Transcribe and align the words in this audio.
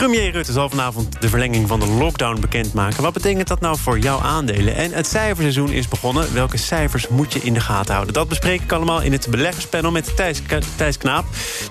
Premier 0.00 0.30
Rutte 0.30 0.52
zal 0.52 0.68
vanavond 0.68 1.20
de 1.20 1.28
verlenging 1.28 1.68
van 1.68 1.80
de 1.80 1.86
lockdown 1.86 2.40
bekendmaken. 2.40 3.02
Wat 3.02 3.12
betekent 3.12 3.48
dat 3.48 3.60
nou 3.60 3.78
voor 3.78 3.98
jouw 3.98 4.20
aandelen? 4.20 4.74
En 4.74 4.92
het 4.92 5.06
cijferseizoen 5.06 5.72
is 5.72 5.88
begonnen. 5.88 6.34
Welke 6.34 6.56
cijfers 6.56 7.08
moet 7.08 7.32
je 7.32 7.40
in 7.40 7.54
de 7.54 7.60
gaten 7.60 7.92
houden? 7.92 8.14
Dat 8.14 8.28
bespreek 8.28 8.60
ik 8.60 8.72
allemaal 8.72 9.00
in 9.00 9.12
het 9.12 9.26
beleggerspanel 9.30 9.90
met 9.90 10.16
Thijs, 10.16 10.42
Thijs 10.76 10.98
Knaap... 10.98 11.24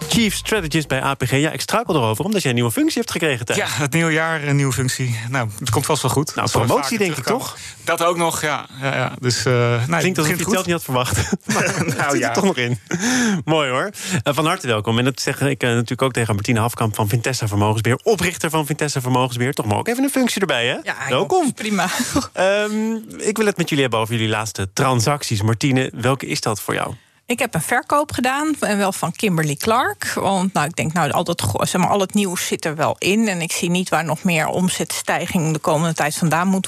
Chief 0.09 0.35
Strategist 0.35 0.87
bij 0.87 1.01
APG. 1.01 1.31
Ja, 1.31 1.51
ik 1.51 1.61
struikel 1.61 1.95
erover 1.95 2.25
omdat 2.25 2.41
jij 2.41 2.49
een 2.49 2.57
nieuwe 2.57 2.71
functie 2.71 2.97
hebt 2.97 3.11
gekregen, 3.11 3.45
Thijs. 3.45 3.59
Ja, 3.59 3.67
het 3.69 3.93
nieuwe 3.93 4.11
jaar, 4.11 4.43
een 4.43 4.55
nieuwe 4.55 4.73
functie. 4.73 5.19
Nou, 5.29 5.49
het 5.59 5.69
komt 5.69 5.85
vast 5.85 6.01
wel 6.01 6.11
goed. 6.11 6.35
Nou, 6.35 6.49
promotie 6.49 6.97
denk 6.97 7.17
ik, 7.17 7.23
toch? 7.23 7.57
Dat 7.83 8.03
ook 8.03 8.17
nog, 8.17 8.41
ja. 8.41 8.65
ja, 8.81 8.95
ja. 8.95 9.11
Dus, 9.19 9.45
uh, 9.45 9.53
nou, 9.53 9.99
Klinkt 9.99 10.17
alsof 10.17 10.33
je 10.33 10.43
het 10.43 10.51
zelf 10.51 10.65
niet 10.65 10.75
had 10.75 10.83
verwacht. 10.83 11.31
nou 11.97 12.17
ja. 12.17 12.27
er 12.27 12.33
toch 12.33 12.43
nog 12.43 12.57
in. 12.57 12.79
Mooi 13.45 13.69
hoor. 13.69 13.89
Uh, 14.23 14.33
van 14.33 14.45
harte 14.45 14.67
welkom. 14.67 14.97
En 14.97 15.03
dat 15.03 15.21
zeg 15.21 15.41
ik 15.41 15.63
uh, 15.63 15.69
natuurlijk 15.69 16.01
ook 16.01 16.13
tegen 16.13 16.35
Martine 16.35 16.59
Hafkamp 16.59 16.95
van 16.95 17.07
Vintessa 17.07 17.47
Vermogensbeheer. 17.47 17.99
Oprichter 18.19 18.49
van 18.49 18.65
Vintessa 18.65 19.01
Vermogensbeheer. 19.01 19.53
Toch 19.53 19.65
maar 19.65 19.77
ook 19.77 19.87
even 19.87 20.03
een 20.03 20.09
functie 20.09 20.41
erbij, 20.41 20.67
hè? 20.67 20.77
Ja, 20.83 20.95
welkom. 21.09 21.53
Prima. 21.53 21.89
Um, 22.37 23.03
ik 23.17 23.37
wil 23.37 23.45
het 23.45 23.57
met 23.57 23.69
jullie 23.69 23.83
hebben 23.83 23.99
over 24.01 24.13
jullie 24.13 24.29
laatste 24.29 24.69
transacties. 24.73 25.41
Martine, 25.41 25.91
welke 25.95 26.25
is 26.25 26.41
dat 26.41 26.61
voor 26.61 26.73
jou? 26.73 26.93
Ik 27.29 27.39
heb 27.39 27.53
een 27.53 27.61
verkoop 27.61 28.11
gedaan, 28.11 28.55
en 28.59 28.77
wel 28.77 28.91
van 28.91 29.11
Kimberly 29.11 29.55
Clark. 29.55 30.13
Want 30.13 30.53
nou, 30.53 30.67
ik 30.67 30.75
denk, 30.75 30.93
nou, 30.93 31.11
al, 31.11 31.23
dat, 31.23 31.43
zeg 31.61 31.81
maar, 31.81 31.89
al 31.89 31.99
het 31.99 32.13
nieuws 32.13 32.47
zit 32.47 32.65
er 32.65 32.75
wel 32.75 32.95
in. 32.99 33.27
En 33.27 33.41
ik 33.41 33.51
zie 33.51 33.69
niet 33.69 33.89
waar 33.89 34.05
nog 34.05 34.23
meer 34.23 34.47
omzetstijging 34.47 35.53
de 35.53 35.59
komende 35.59 35.93
tijd 35.93 36.15
vandaan 36.15 36.47
moet 36.47 36.67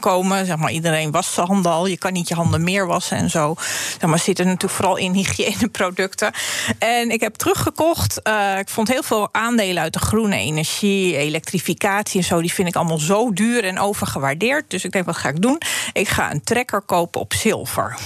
komen. 0.00 0.46
Zeg 0.46 0.56
maar, 0.56 0.70
iedereen 0.70 1.10
wast 1.10 1.32
zijn 1.32 1.46
handen 1.46 1.72
al. 1.72 1.86
Je 1.86 1.98
kan 1.98 2.12
niet 2.12 2.28
je 2.28 2.34
handen 2.34 2.64
meer 2.64 2.86
wassen 2.86 3.16
en 3.16 3.30
zo. 3.30 3.54
Zeg 4.00 4.10
maar, 4.10 4.18
zit 4.18 4.38
er 4.38 4.44
natuurlijk 4.44 4.72
vooral 4.72 4.96
in 4.96 5.12
hygiëneproducten. 5.12 6.32
En 6.78 7.10
ik 7.10 7.20
heb 7.20 7.34
teruggekocht. 7.34 8.20
Uh, 8.24 8.58
ik 8.58 8.68
vond 8.68 8.88
heel 8.88 9.02
veel 9.02 9.28
aandelen 9.32 9.82
uit 9.82 9.92
de 9.92 9.98
groene 9.98 10.36
energie, 10.36 11.16
elektrificatie 11.16 12.20
en 12.20 12.26
zo. 12.26 12.40
Die 12.40 12.52
vind 12.52 12.68
ik 12.68 12.76
allemaal 12.76 12.98
zo 12.98 13.32
duur 13.32 13.64
en 13.64 13.78
overgewaardeerd. 13.78 14.70
Dus 14.70 14.84
ik 14.84 14.92
denk, 14.92 15.04
wat 15.04 15.16
ga 15.16 15.28
ik 15.28 15.42
doen? 15.42 15.60
Ik 15.92 16.08
ga 16.08 16.30
een 16.30 16.44
trekker 16.44 16.80
kopen 16.80 17.20
op 17.20 17.34
zilver. 17.34 17.96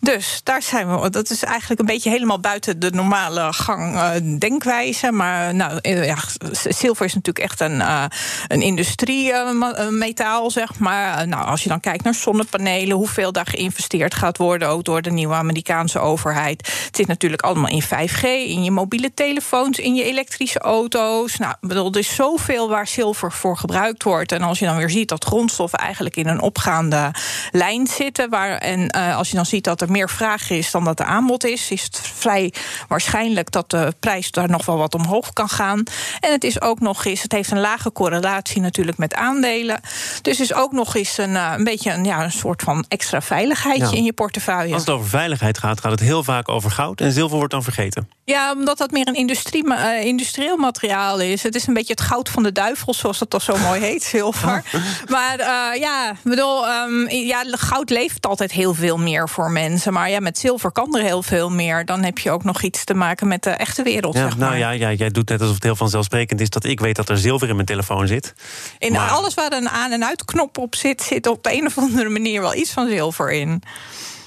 Dus 0.00 0.40
daar 0.44 0.62
zijn 0.62 0.88
we 0.90 1.09
dat 1.10 1.30
is 1.30 1.44
eigenlijk 1.44 1.80
een 1.80 1.86
beetje 1.86 2.10
helemaal 2.10 2.40
buiten 2.40 2.78
de 2.78 2.90
normale 2.90 3.52
gang 3.52 3.94
uh, 3.94 4.10
denkwijze. 4.38 5.12
Maar 5.12 5.54
nou, 5.54 5.80
ja, 5.82 6.16
zilver 6.52 7.04
is 7.04 7.14
natuurlijk 7.14 7.44
echt 7.44 7.60
een, 7.60 7.76
uh, 7.76 8.04
een 8.48 8.62
industriemetaal, 8.62 10.50
zeg 10.50 10.78
maar. 10.78 11.28
nou, 11.28 11.44
als 11.44 11.62
je 11.62 11.68
dan 11.68 11.80
kijkt 11.80 12.04
naar 12.04 12.14
zonnepanelen, 12.14 12.96
hoeveel 12.96 13.32
daar 13.32 13.46
geïnvesteerd 13.46 14.14
gaat 14.14 14.36
worden, 14.36 14.68
ook 14.68 14.84
door 14.84 15.02
de 15.02 15.10
nieuwe 15.10 15.34
Amerikaanse 15.34 15.98
overheid. 15.98 16.66
Het 16.84 16.96
zit 16.96 17.06
natuurlijk 17.06 17.42
allemaal 17.42 17.70
in 17.70 17.82
5G, 17.82 18.22
in 18.22 18.64
je 18.64 18.70
mobiele 18.70 19.14
telefoons, 19.14 19.78
in 19.78 19.94
je 19.94 20.04
elektrische 20.04 20.58
auto's. 20.58 21.36
Nou, 21.36 21.54
bedoel, 21.60 21.92
er 21.92 21.98
is 21.98 22.14
zoveel 22.14 22.68
waar 22.68 22.86
zilver 22.86 23.32
voor 23.32 23.56
gebruikt 23.56 24.02
wordt. 24.02 24.32
En 24.32 24.42
als 24.42 24.58
je 24.58 24.64
dan 24.64 24.76
weer 24.76 24.90
ziet 24.90 25.08
dat 25.08 25.24
grondstoffen 25.24 25.78
eigenlijk 25.78 26.16
in 26.16 26.28
een 26.28 26.40
opgaande 26.40 27.14
lijn 27.50 27.86
zitten, 27.86 28.30
waar, 28.30 28.58
en 28.58 28.90
als 28.90 29.30
je 29.30 29.36
dan 29.36 29.46
ziet 29.46 29.64
dat 29.64 29.80
er 29.80 29.90
meer 29.90 30.08
vraag 30.08 30.50
is 30.50 30.70
dan 30.70 30.84
dat 30.84 30.99
er 31.00 31.06
aanbod 31.06 31.44
is, 31.44 31.70
is 31.70 31.82
het 31.82 32.00
vrij 32.02 32.52
waarschijnlijk 32.88 33.50
dat 33.50 33.70
de 33.70 33.94
prijs 34.00 34.30
daar 34.30 34.50
nog 34.50 34.64
wel 34.64 34.76
wat 34.76 34.94
omhoog 34.94 35.32
kan 35.32 35.48
gaan. 35.48 35.82
En 36.20 36.32
het 36.32 36.44
is 36.44 36.60
ook 36.60 36.80
nog 36.80 37.04
eens, 37.04 37.22
het 37.22 37.32
heeft 37.32 37.50
een 37.50 37.60
lage 37.60 37.92
correlatie 37.92 38.60
natuurlijk 38.60 38.98
met 38.98 39.14
aandelen. 39.14 39.80
Dus 40.22 40.40
is 40.40 40.54
ook 40.54 40.72
nog 40.72 40.94
eens 40.94 41.18
een, 41.18 41.34
een 41.34 41.64
beetje 41.64 41.92
een, 41.92 42.04
ja, 42.04 42.24
een 42.24 42.32
soort 42.32 42.62
van 42.62 42.84
extra 42.88 43.22
veiligheidje 43.22 43.90
ja. 43.90 43.96
in 43.96 44.04
je 44.04 44.12
portefeuille. 44.12 44.72
Als 44.72 44.82
het 44.82 44.90
over 44.90 45.08
veiligheid 45.08 45.58
gaat, 45.58 45.80
gaat 45.80 45.90
het 45.90 46.00
heel 46.00 46.24
vaak 46.24 46.48
over 46.48 46.70
goud. 46.70 47.00
En 47.00 47.12
zilver 47.12 47.36
wordt 47.36 47.52
dan 47.52 47.62
vergeten. 47.62 48.08
Ja, 48.24 48.52
omdat 48.52 48.78
dat 48.78 48.90
meer 48.90 49.08
een 49.08 49.14
industrie, 49.14 49.66
uh, 49.66 50.04
industrieel 50.04 50.56
materiaal 50.56 51.20
is. 51.20 51.42
Het 51.42 51.54
is 51.54 51.66
een 51.66 51.74
beetje 51.74 51.92
het 51.92 52.00
goud 52.00 52.28
van 52.28 52.42
de 52.42 52.52
duivel, 52.52 52.94
zoals 52.94 53.18
dat 53.18 53.30
toch 53.30 53.42
zo 53.42 53.56
mooi 53.56 53.80
heet, 53.90 54.02
zilver. 54.02 54.64
Maar 55.08 55.40
uh, 55.40 55.80
ja, 55.80 56.14
bedoel, 56.22 56.68
um, 56.68 57.08
ja, 57.08 57.44
goud 57.50 57.90
levert 57.90 58.26
altijd 58.26 58.52
heel 58.52 58.74
veel 58.74 58.98
meer 58.98 59.28
voor 59.28 59.50
mensen. 59.50 59.92
Maar 59.92 60.10
ja, 60.10 60.20
met 60.20 60.38
zilver 60.38 60.72
kan 60.72 60.89
heel 60.98 61.22
veel 61.22 61.50
meer. 61.50 61.84
Dan 61.84 62.02
heb 62.02 62.18
je 62.18 62.30
ook 62.30 62.44
nog 62.44 62.62
iets 62.62 62.84
te 62.84 62.94
maken 62.94 63.28
met 63.28 63.42
de 63.42 63.50
echte 63.50 63.82
wereld. 63.82 64.14
Ja, 64.14 64.20
zeg 64.20 64.36
maar. 64.36 64.48
Nou 64.48 64.60
ja, 64.60 64.70
ja, 64.70 64.92
jij 64.92 65.10
doet 65.10 65.28
net 65.28 65.40
alsof 65.40 65.54
het 65.54 65.64
heel 65.64 65.76
vanzelfsprekend 65.76 66.40
is 66.40 66.50
dat 66.50 66.64
ik 66.64 66.80
weet 66.80 66.96
dat 66.96 67.08
er 67.08 67.18
zilver 67.18 67.48
in 67.48 67.54
mijn 67.54 67.66
telefoon 67.66 68.06
zit. 68.06 68.34
In 68.78 68.92
maar... 68.92 69.10
alles 69.10 69.34
waar 69.34 69.52
een 69.52 69.68
aan- 69.68 69.92
en 69.92 70.04
uitknop 70.04 70.58
op 70.58 70.74
zit, 70.74 71.02
zit 71.02 71.26
op 71.26 71.42
de 71.42 71.52
een 71.52 71.66
of 71.66 71.78
andere 71.78 72.08
manier 72.08 72.40
wel 72.40 72.54
iets 72.54 72.70
van 72.70 72.88
zilver 72.88 73.32
in. 73.32 73.62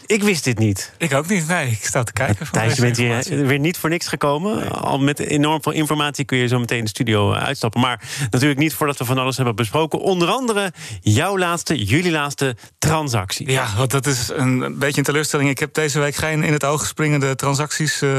Ik 0.05 0.23
wist 0.23 0.43
dit 0.43 0.57
niet. 0.57 0.93
Ik 0.97 1.13
ook 1.13 1.27
niet. 1.27 1.47
Nee, 1.47 1.69
ik 1.69 1.85
sta 1.85 2.03
te 2.03 2.13
kijken. 2.13 2.51
Thijs, 2.51 2.75
je 2.75 2.81
bent 2.81 2.97
hier 2.97 3.45
weer 3.45 3.59
niet 3.59 3.77
voor 3.77 3.89
niks 3.89 4.07
gekomen. 4.07 4.55
Nee. 4.59 4.69
Al 4.69 4.99
met 4.99 5.19
enorm 5.19 5.61
veel 5.61 5.71
informatie 5.71 6.25
kun 6.25 6.37
je 6.37 6.47
zo 6.47 6.59
meteen 6.59 6.83
de 6.83 6.89
studio 6.89 7.33
uitstappen. 7.33 7.81
Maar 7.81 8.01
natuurlijk 8.29 8.59
niet 8.59 8.73
voordat 8.73 8.97
we 8.97 9.05
van 9.05 9.17
alles 9.17 9.35
hebben 9.35 9.55
besproken. 9.55 9.99
Onder 9.99 10.27
andere 10.27 10.73
jouw 11.01 11.37
laatste, 11.37 11.83
jullie 11.83 12.11
laatste 12.11 12.55
transactie. 12.77 13.51
Ja, 13.51 13.67
want 13.77 13.91
dat 13.91 14.05
is 14.05 14.31
een 14.35 14.79
beetje 14.79 14.97
een 14.97 15.03
teleurstelling. 15.03 15.49
Ik 15.49 15.59
heb 15.59 15.73
deze 15.73 15.99
week 15.99 16.15
geen 16.15 16.43
in 16.43 16.53
het 16.53 16.63
oog 16.63 16.85
springende 16.85 17.35
transacties 17.35 18.01
uh, 18.01 18.11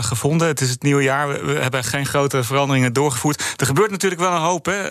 gevonden. 0.00 0.48
Het 0.48 0.60
is 0.60 0.70
het 0.70 0.82
nieuwe 0.82 1.02
jaar. 1.02 1.46
We 1.46 1.52
hebben 1.52 1.84
geen 1.84 2.06
grote 2.06 2.44
veranderingen 2.44 2.92
doorgevoerd. 2.92 3.54
Er 3.56 3.66
gebeurt 3.66 3.90
natuurlijk 3.90 4.20
wel 4.20 4.32
een 4.32 4.40
hoop. 4.40 4.66
Hè. 4.66 4.84
Uh, 4.84 4.90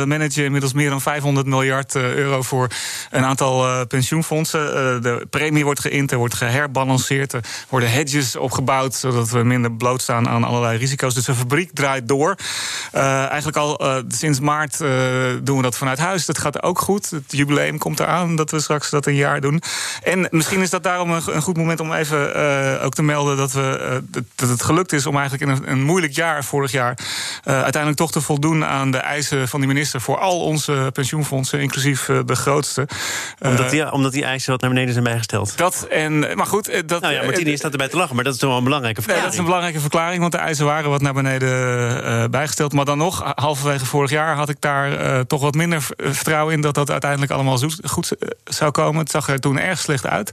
we 0.00 0.04
managen 0.06 0.44
inmiddels 0.44 0.72
meer 0.72 0.90
dan 0.90 1.00
500 1.00 1.46
miljard 1.46 1.94
euro 1.94 2.42
voor 2.42 2.68
een 3.10 3.24
aantal 3.24 3.66
uh, 3.66 3.80
pensioenfondsen. 3.88 5.02
de 5.02 5.26
premie 5.30 5.55
wordt 5.64 5.80
geïnt, 5.80 6.10
er 6.10 6.18
wordt 6.18 6.34
geherbalanceerd. 6.34 7.32
Er 7.32 7.44
worden 7.68 7.90
hedges 7.90 8.36
opgebouwd, 8.36 8.94
zodat 8.94 9.30
we 9.30 9.42
minder 9.42 9.72
blootstaan 9.72 10.28
aan 10.28 10.44
allerlei 10.44 10.78
risico's. 10.78 11.14
Dus 11.14 11.24
de 11.24 11.34
fabriek 11.34 11.70
draait 11.72 12.08
door. 12.08 12.36
Uh, 12.94 13.24
eigenlijk 13.26 13.56
al 13.56 13.84
uh, 13.86 14.02
sinds 14.08 14.40
maart 14.40 14.80
uh, 14.80 14.88
doen 15.42 15.56
we 15.56 15.62
dat 15.62 15.76
vanuit 15.76 15.98
huis. 15.98 16.26
Dat 16.26 16.38
gaat 16.38 16.62
ook 16.62 16.78
goed. 16.78 17.10
Het 17.10 17.24
jubileum 17.26 17.78
komt 17.78 18.00
eraan 18.00 18.36
dat 18.36 18.50
we 18.50 18.60
straks 18.60 18.90
dat 18.90 19.06
een 19.06 19.14
jaar 19.14 19.40
doen. 19.40 19.62
En 20.02 20.28
misschien 20.30 20.60
is 20.60 20.70
dat 20.70 20.82
daarom 20.82 21.10
een, 21.10 21.22
een 21.26 21.42
goed 21.42 21.56
moment 21.56 21.80
om 21.80 21.92
even 21.92 22.82
ook 22.82 22.94
te 22.94 23.02
melden 23.02 23.36
dat, 23.36 23.52
we, 23.52 24.02
dat 24.34 24.48
het 24.48 24.62
gelukt 24.62 24.92
is 24.92 25.06
om 25.06 25.16
eigenlijk 25.16 25.50
in 25.50 25.56
een, 25.56 25.70
een 25.70 25.82
moeilijk 25.82 26.12
jaar, 26.12 26.44
vorig 26.44 26.72
jaar, 26.72 26.98
uiteindelijk 27.44 27.96
toch 27.96 28.12
te 28.12 28.20
voldoen 28.20 28.64
aan 28.64 28.90
de 28.90 28.98
eisen 28.98 29.48
van 29.48 29.60
die 29.60 29.68
minister 29.68 30.00
voor 30.00 30.18
al 30.18 30.40
onze 30.40 30.90
pensioenfondsen, 30.92 31.60
inclusief 31.60 32.04
de 32.04 32.34
grootste. 32.34 32.88
Omdat 33.40 33.70
die, 33.70 33.92
omdat 33.92 34.12
die 34.12 34.24
eisen 34.24 34.50
wat 34.50 34.60
naar 34.60 34.70
beneden 34.70 34.92
zijn 34.92 35.04
bijgesteld. 35.04 35.45
Dat 35.56 35.86
en, 35.90 36.18
maar 36.34 36.46
goed, 36.46 36.88
dat. 36.88 37.00
Nou 37.00 37.14
ja, 37.14 37.22
Martine 37.22 37.50
je 37.50 37.56
staat 37.56 37.72
erbij 37.72 37.88
te 37.88 37.96
lachen, 37.96 38.14
maar 38.14 38.24
dat 38.24 38.34
is 38.34 38.38
toch 38.38 38.48
wel 38.48 38.58
een 38.58 38.64
belangrijke 38.64 39.02
verklaring. 39.02 39.26
Nee, 39.26 39.32
dat 39.32 39.32
is 39.32 39.38
een 39.38 39.52
belangrijke 39.52 39.80
verklaring, 39.80 40.20
want 40.20 40.32
de 40.32 40.38
eisen 40.38 40.66
waren 40.66 40.90
wat 40.90 41.00
naar 41.00 41.12
beneden 41.12 42.04
uh, 42.04 42.24
bijgesteld. 42.30 42.72
Maar 42.72 42.84
dan 42.84 42.98
nog, 42.98 43.32
halverwege 43.34 43.86
vorig 43.86 44.10
jaar 44.10 44.36
had 44.36 44.48
ik 44.48 44.60
daar 44.60 45.00
uh, 45.00 45.20
toch 45.20 45.40
wat 45.40 45.54
minder 45.54 45.86
vertrouwen 45.96 46.54
in 46.54 46.60
dat 46.60 46.74
dat 46.74 46.90
uiteindelijk 46.90 47.32
allemaal 47.32 47.58
goed 47.84 48.12
zou 48.44 48.70
komen. 48.70 49.00
Het 49.00 49.10
zag 49.10 49.28
er 49.28 49.40
toen 49.40 49.58
erg 49.58 49.80
slecht 49.80 50.06
uit. 50.06 50.30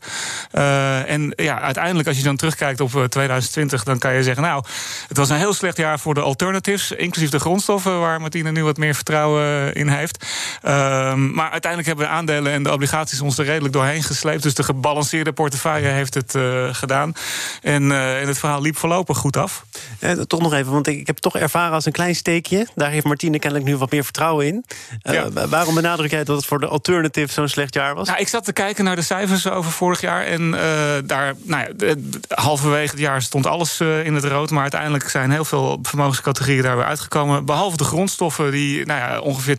En 1.08 1.34
ja, 1.36 1.62
uiteindelijk, 1.62 2.08
als 2.08 2.18
je 2.18 2.24
dan 2.24 2.36
terugkijkt 2.36 2.80
op 2.80 2.92
2020, 3.10 3.84
dan 3.84 3.98
kan 3.98 4.14
je 4.14 4.24
zeggen: 4.24 4.44
Nou, 4.44 4.64
het 5.08 5.18
was 5.18 5.30
een 5.30 5.38
heel 5.38 5.54
slecht 5.54 5.78
jaar 5.78 6.00
voor 6.00 6.14
de 6.14 6.22
alternatives, 6.22 6.92
inclusief 6.92 7.30
de 7.30 7.40
grondstoffen, 7.40 8.00
waar 8.00 8.22
Martine 8.22 8.52
nu 8.52 8.64
wat 8.64 8.78
meer 8.78 8.96
vertrouwen 8.96 9.74
in 9.74 9.88
heeft. 9.88 10.26
maar 10.62 11.50
uiteindelijk 11.50 11.86
hebben 11.86 12.06
de 12.06 12.12
aandelen 12.12 12.52
en 12.52 12.64
de 12.64 12.72
obligaties 12.72 13.22
ons 13.22 13.38
er 13.38 13.46
redelijk 13.46 13.74
doorheen 13.74 14.04
gesleept. 14.04 14.44
Dus 14.44 14.54
de 14.54 14.64
gebalanceerde 15.04 15.34
portefeuille 15.34 15.88
heeft 15.88 16.14
het 16.14 16.34
uh, 16.36 16.74
gedaan. 16.74 17.14
En, 17.62 17.84
uh, 17.84 18.22
en 18.22 18.28
het 18.28 18.40
verhaal 18.40 18.62
liep 18.62 18.78
voorlopig 18.78 19.18
goed 19.18 19.38
af. 19.38 19.66
Toch 20.28 20.42
nog 20.42 20.54
even, 20.54 20.72
want 20.72 20.88
ik, 20.88 21.00
ik 21.00 21.08
heb 21.08 21.16
het 21.16 21.24
toch 21.24 21.38
ervaren 21.38 21.74
als 21.74 21.86
een 21.86 21.92
klein 21.92 22.16
steekje. 22.16 22.68
Daar 22.76 22.90
heeft 22.90 23.06
Martine 23.06 23.40
kennelijk 23.40 23.70
nu 23.70 23.78
wat 23.78 23.92
meer 23.92 24.04
vertrouwen 24.04 24.46
in. 24.46 24.66
Ja. 25.02 25.48
Waarom 25.48 25.76
benadruk 25.76 26.12
jij 26.12 26.24
dat 26.24 26.36
het 26.36 26.46
voor 26.46 26.60
de 26.60 26.68
alternative 26.68 27.34
zo'n 27.34 27.48
slecht 27.48 27.74
jaar 27.74 27.96
was? 27.96 28.08
Nou, 28.08 28.20
ik 28.20 28.28
zat 28.28 28.46
te 28.46 28.54
kijken 28.54 28.84
naar 28.84 28.96
de 28.96 29.02
cijfers 29.02 29.50
over 29.50 29.72
vorig 29.72 30.02
jaar. 30.02 30.26
En 30.26 30.52
daar, 31.06 31.34
nou 31.44 31.76
ja, 31.78 31.96
halverwege 32.28 32.92
het 32.92 33.00
jaar 33.00 33.22
stond 33.22 33.46
alles 33.46 33.80
in 33.80 34.14
het 34.14 34.24
rood. 34.24 34.50
Maar 34.50 34.62
uiteindelijk 34.62 35.10
zijn 35.10 35.32
heel 35.32 35.46
veel 35.46 35.80
vermogenscategorieën 35.82 36.64
daar 36.64 36.76
weer 36.76 36.86
uitgekomen. 36.86 37.46
Behalve 37.46 37.78
de 37.78 37.84
grondstoffen, 37.84 38.52
die 38.52 38.86
nou 38.86 39.00
ja, 39.00 39.20
ongeveer 39.20 39.58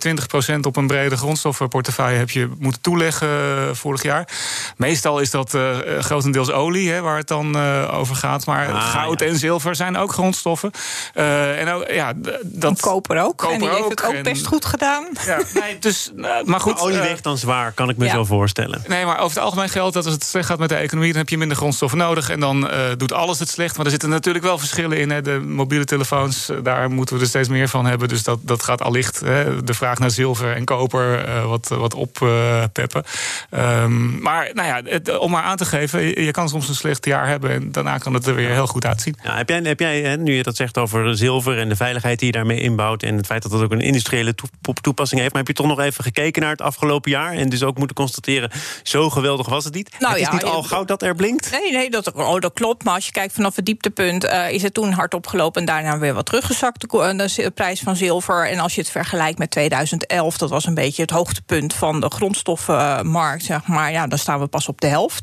20% 0.57 0.61
op 0.61 0.77
een 0.77 0.87
brede 0.87 1.17
grondstoffenportefeuille 1.17 2.19
heb 2.19 2.31
je 2.31 2.51
moeten 2.59 2.81
toeleggen 2.81 3.77
vorig 3.77 4.03
jaar. 4.03 4.29
Meestal 4.77 5.21
is 5.21 5.31
dat 5.35 5.55
uh, 5.55 5.99
grotendeels 5.99 6.51
olie, 6.51 6.91
hè, 6.91 7.01
waar 7.01 7.17
het 7.17 7.29
dan 7.29 7.57
uh, 7.57 7.99
over 7.99 8.17
gaat. 8.17 8.47
Maar 8.47 8.73
ah, 8.73 8.91
goud 8.91 9.21
en 9.21 9.37
zilver 9.37 9.77
zijn 9.77 9.97
ook 9.97 10.13
grondstoffen. 10.13 10.71
Uh, 11.15 11.61
en 11.61 11.69
ook, 11.69 11.91
ja, 11.91 12.13
dat. 12.43 12.71
En 12.71 12.77
koper 12.77 13.23
ook. 13.23 13.37
Koper 13.37 13.55
en 13.55 13.61
die 13.61 13.69
heeft 13.69 13.89
het 13.89 14.05
ook 14.05 14.23
best 14.23 14.47
goed 14.47 14.65
gedaan. 14.65 15.07
Ja, 15.27 15.41
nee, 15.55 15.79
dus, 15.89 16.13
maar 16.45 16.61
goed. 16.61 16.81
olie 16.81 16.99
weegt 16.99 17.23
dan 17.23 17.39
zwaar, 17.39 17.73
kan 17.73 17.89
ik 17.89 17.97
me 17.97 18.09
zo 18.09 18.25
voorstellen. 18.25 18.83
Nee, 18.87 19.05
maar 19.05 19.19
over 19.19 19.37
het 19.37 19.45
algemeen 19.45 19.69
geldt 19.69 19.95
dat 19.95 20.05
als 20.05 20.15
het 20.15 20.25
slecht 20.25 20.47
gaat 20.47 20.59
met 20.59 20.69
de 20.69 20.75
economie, 20.75 21.11
dan 21.11 21.21
heb 21.21 21.29
je 21.29 21.39
minder 21.39 21.57
grondstoffen 21.57 21.99
nodig. 21.99 22.31
En 22.31 22.41
dan 22.41 22.71
doet 22.97 23.13
alles 23.13 23.39
het 23.39 23.49
slecht. 23.49 23.77
Maar 23.77 23.85
er 23.85 23.91
zitten 23.91 24.09
natuurlijk 24.09 24.45
wel 24.45 24.59
verschillen 24.59 24.99
in. 24.99 25.11
Hè. 25.11 25.23
De 25.23 25.41
mobiele 25.41 25.85
telefoons, 25.85 26.51
daar 26.63 26.91
moeten 26.91 27.17
we 27.17 27.23
er 27.23 27.29
steeds 27.29 27.49
meer 27.49 27.69
van 27.69 27.87
hebben. 27.87 28.09
Dus 28.09 28.23
dat, 28.23 28.39
dat 28.43 28.63
gaat 28.63 28.83
allicht 28.83 29.21
hè, 29.21 29.65
de 29.65 29.75
vraag 29.75 29.99
naar 29.99 30.11
zilver 30.11 30.55
en 30.55 30.65
koper 30.65 31.25
wat, 31.47 31.69
wat 31.69 31.95
oppeppen. 31.95 33.05
Um, 33.51 34.23
maar 34.23 34.51
nou 34.53 34.69
ja, 34.69 34.81
het, 34.91 35.19
om 35.25 35.31
maar 35.31 35.43
aan 35.43 35.57
te 35.57 35.65
geven, 35.65 36.23
je 36.23 36.31
kan 36.31 36.49
soms 36.49 36.69
een 36.69 36.75
slecht 36.75 37.05
jaar 37.05 37.29
hebben 37.29 37.51
en 37.51 37.73
daarna 37.73 37.99
kan 37.99 38.15
het 38.15 38.27
er 38.27 38.35
weer 38.35 38.51
heel 38.51 38.67
goed 38.67 38.87
uitzien. 38.87 39.17
Ja, 39.23 39.37
heb 39.37 39.49
jij, 39.49 39.61
heb 39.63 39.81
jij 39.81 40.17
nu 40.17 40.35
je 40.35 40.43
dat 40.43 40.57
zegt 40.57 40.79
over 40.79 41.17
zilver 41.17 41.59
en 41.59 41.69
de 41.69 41.77
veiligheid 41.77 42.19
die 42.19 42.27
je 42.27 42.33
daarmee 42.33 42.61
inbouwt 42.61 43.03
en 43.03 43.17
het 43.17 43.27
feit 43.27 43.43
dat 43.43 43.53
het 43.53 43.63
ook 43.63 43.73
een 43.73 43.81
industriële 43.81 44.35
toepassing 44.81 45.21
heeft, 45.21 45.33
maar 45.33 45.43
heb 45.43 45.57
je 45.57 45.63
toch 45.63 45.77
nog 45.77 45.81
even 45.81 46.05
gekeken 46.05 46.43
naar 46.43 46.51
het 46.51 46.61
afgelopen 46.61 47.11
jaar 47.11 47.33
en 47.33 47.49
dus 47.49 47.63
ook 47.63 47.79
moeten 47.79 47.97
constateren, 47.97 48.51
zo 48.83 49.11
geweldig 49.11 49.49
was 49.49 49.65
het 49.65 49.75
niet? 49.75 49.97
Nou, 49.99 50.13
het 50.13 50.23
is 50.23 50.31
niet 50.31 50.45
al 50.45 50.63
goud 50.63 50.89
dat 50.89 51.03
er 51.03 51.15
blinkt? 51.15 51.51
Nee, 51.51 51.73
nee 51.73 51.91
dat, 51.91 52.13
oh, 52.13 52.41
dat 52.41 52.53
klopt. 52.53 52.85
Maar 52.85 52.95
als 52.95 53.07
je 53.07 53.13
kijkt 53.13 53.33
vanaf 53.33 53.57
het 53.57 53.67
dieptepunt, 53.67 54.25
uh, 54.25 54.51
is 54.51 54.63
het 54.63 54.75
toen 54.75 54.93
hard 54.93 55.15
opgelopen 55.15 55.61
en 55.61 55.67
daarna 55.67 55.99
weer 55.99 56.15
wat 56.15 56.27
teruggezakt, 56.27 56.81
de, 56.81 57.33
de 57.37 57.51
prijs 57.51 57.81
van 57.81 57.97
zilver. 57.97 58.49
En 58.49 58.59
als 58.59 58.75
je 58.75 58.81
het 58.81 58.91
vergelijkt 58.91 59.39
met 59.39 59.51
2011, 59.51 60.39
dat 60.39 60.51
was 60.51 60.67
een 60.67 60.75
beetje 60.75 61.03
het 61.03 61.11
hoogtepunt 61.11 61.75
van 61.75 62.01
de 62.01 62.11
grondstoffenmarkt, 62.11 63.45
zeg 63.45 63.67
maar. 63.67 63.93
Ja, 63.93 64.07
dan 64.07 64.19
staan 64.19 64.41
we 64.41 64.47
pas 64.47 64.69
op 64.69 64.81
de 64.81 64.87
helft. 64.87 65.14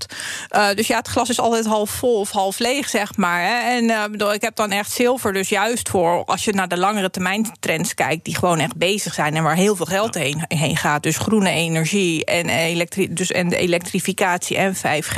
Uh, 0.56 0.68
dus 0.76 0.88
ja, 0.88 0.98
het 0.98 1.08
glas 1.08 1.30
is 1.30 1.40
altijd 1.40 1.66
half 1.66 1.90
vol 1.90 2.20
of 2.20 2.32
half 2.32 2.60
leeg, 2.60 2.90
zeg 2.90 3.18
maar. 3.18 3.42
Hè. 3.42 3.78
En 3.78 3.84
uh, 3.84 4.04
bedoel, 4.06 4.34
ik 4.34 4.42
heb 4.42 4.56
dan 4.56 4.72
echt 4.72 4.92
zilver, 4.92 5.34
dus 5.34 5.50
juist 5.50 5.90
voor 5.90 6.26
als 6.26 6.46
je 6.46 6.54
naar 6.54 6.68
de 6.68 6.78
langere 6.78 7.10
termijn 7.10 7.52
trends 7.60 7.94
kijkt, 7.94 8.26
die 8.26 8.36
gewoon 8.36 8.60
echt 8.60 8.76
bezig 8.76 9.14
zijn 9.14 9.36
en 9.36 9.44
waar 9.44 9.56
heel 9.56 9.76
veel 9.76 9.86
geld 9.86 10.16
heen, 10.16 10.46
heen 10.48 10.78
gaat. 10.78 11.04
Dus 11.04 11.18
groene 11.18 11.50
energie 11.50 12.26
en, 12.26 12.50
elektri 12.50 13.14
dus 13.14 13.32
en 13.32 13.50
de 13.50 13.58
elektrificatie 13.58 14.58
en 14.58 14.76
5G. 14.76 15.14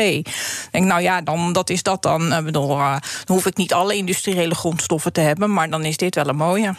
Denk, 0.72 0.86
nou 0.86 1.02
ja, 1.02 1.22
dan 1.22 1.54
dat 1.54 1.70
is 1.70 1.84
dat 1.84 2.02
dan. 2.02 2.32
Uh, 2.32 2.40
bedoel, 2.40 2.68
dan 2.68 3.02
hoef 3.26 3.46
ik 3.46 3.58
niet 3.58 3.74
alle 3.74 3.96
industriële 3.96 4.56
grondstoffen 4.56 5.14
te 5.14 5.22
hebben, 5.22 5.54
maar 5.54 5.70
dan 5.70 5.86
is 5.86 5.98
dit 5.98 6.16
wel 6.16 6.28
een 6.28 6.36
mooie 6.36 6.76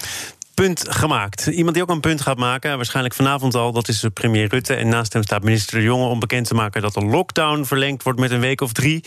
punt 0.54 0.84
gemaakt. 0.88 1.46
Iemand 1.46 1.74
die 1.74 1.82
ook 1.82 1.90
een 1.90 2.00
punt 2.00 2.20
gaat 2.20 2.38
maken, 2.38 2.76
waarschijnlijk 2.76 3.14
vanavond 3.14 3.54
al, 3.54 3.72
dat 3.72 3.88
is 3.88 4.04
premier 4.14 4.48
Rutte. 4.48 4.74
En 4.74 4.88
naast 4.88 5.12
hem 5.12 5.22
staat 5.22 5.42
minister 5.42 5.78
De 5.78 5.84
Jonge 5.84 6.06
om 6.06 6.18
bekend 6.18 6.46
te 6.46 6.54
maken 6.54 6.82
dat 6.82 6.94
de 6.94 7.04
lockdown 7.04 7.64
verlengd 7.64 8.02
wordt 8.02 8.18
met 8.18 8.30
een 8.30 8.40
week 8.40 8.60
of 8.60 8.72
drie. 8.72 9.04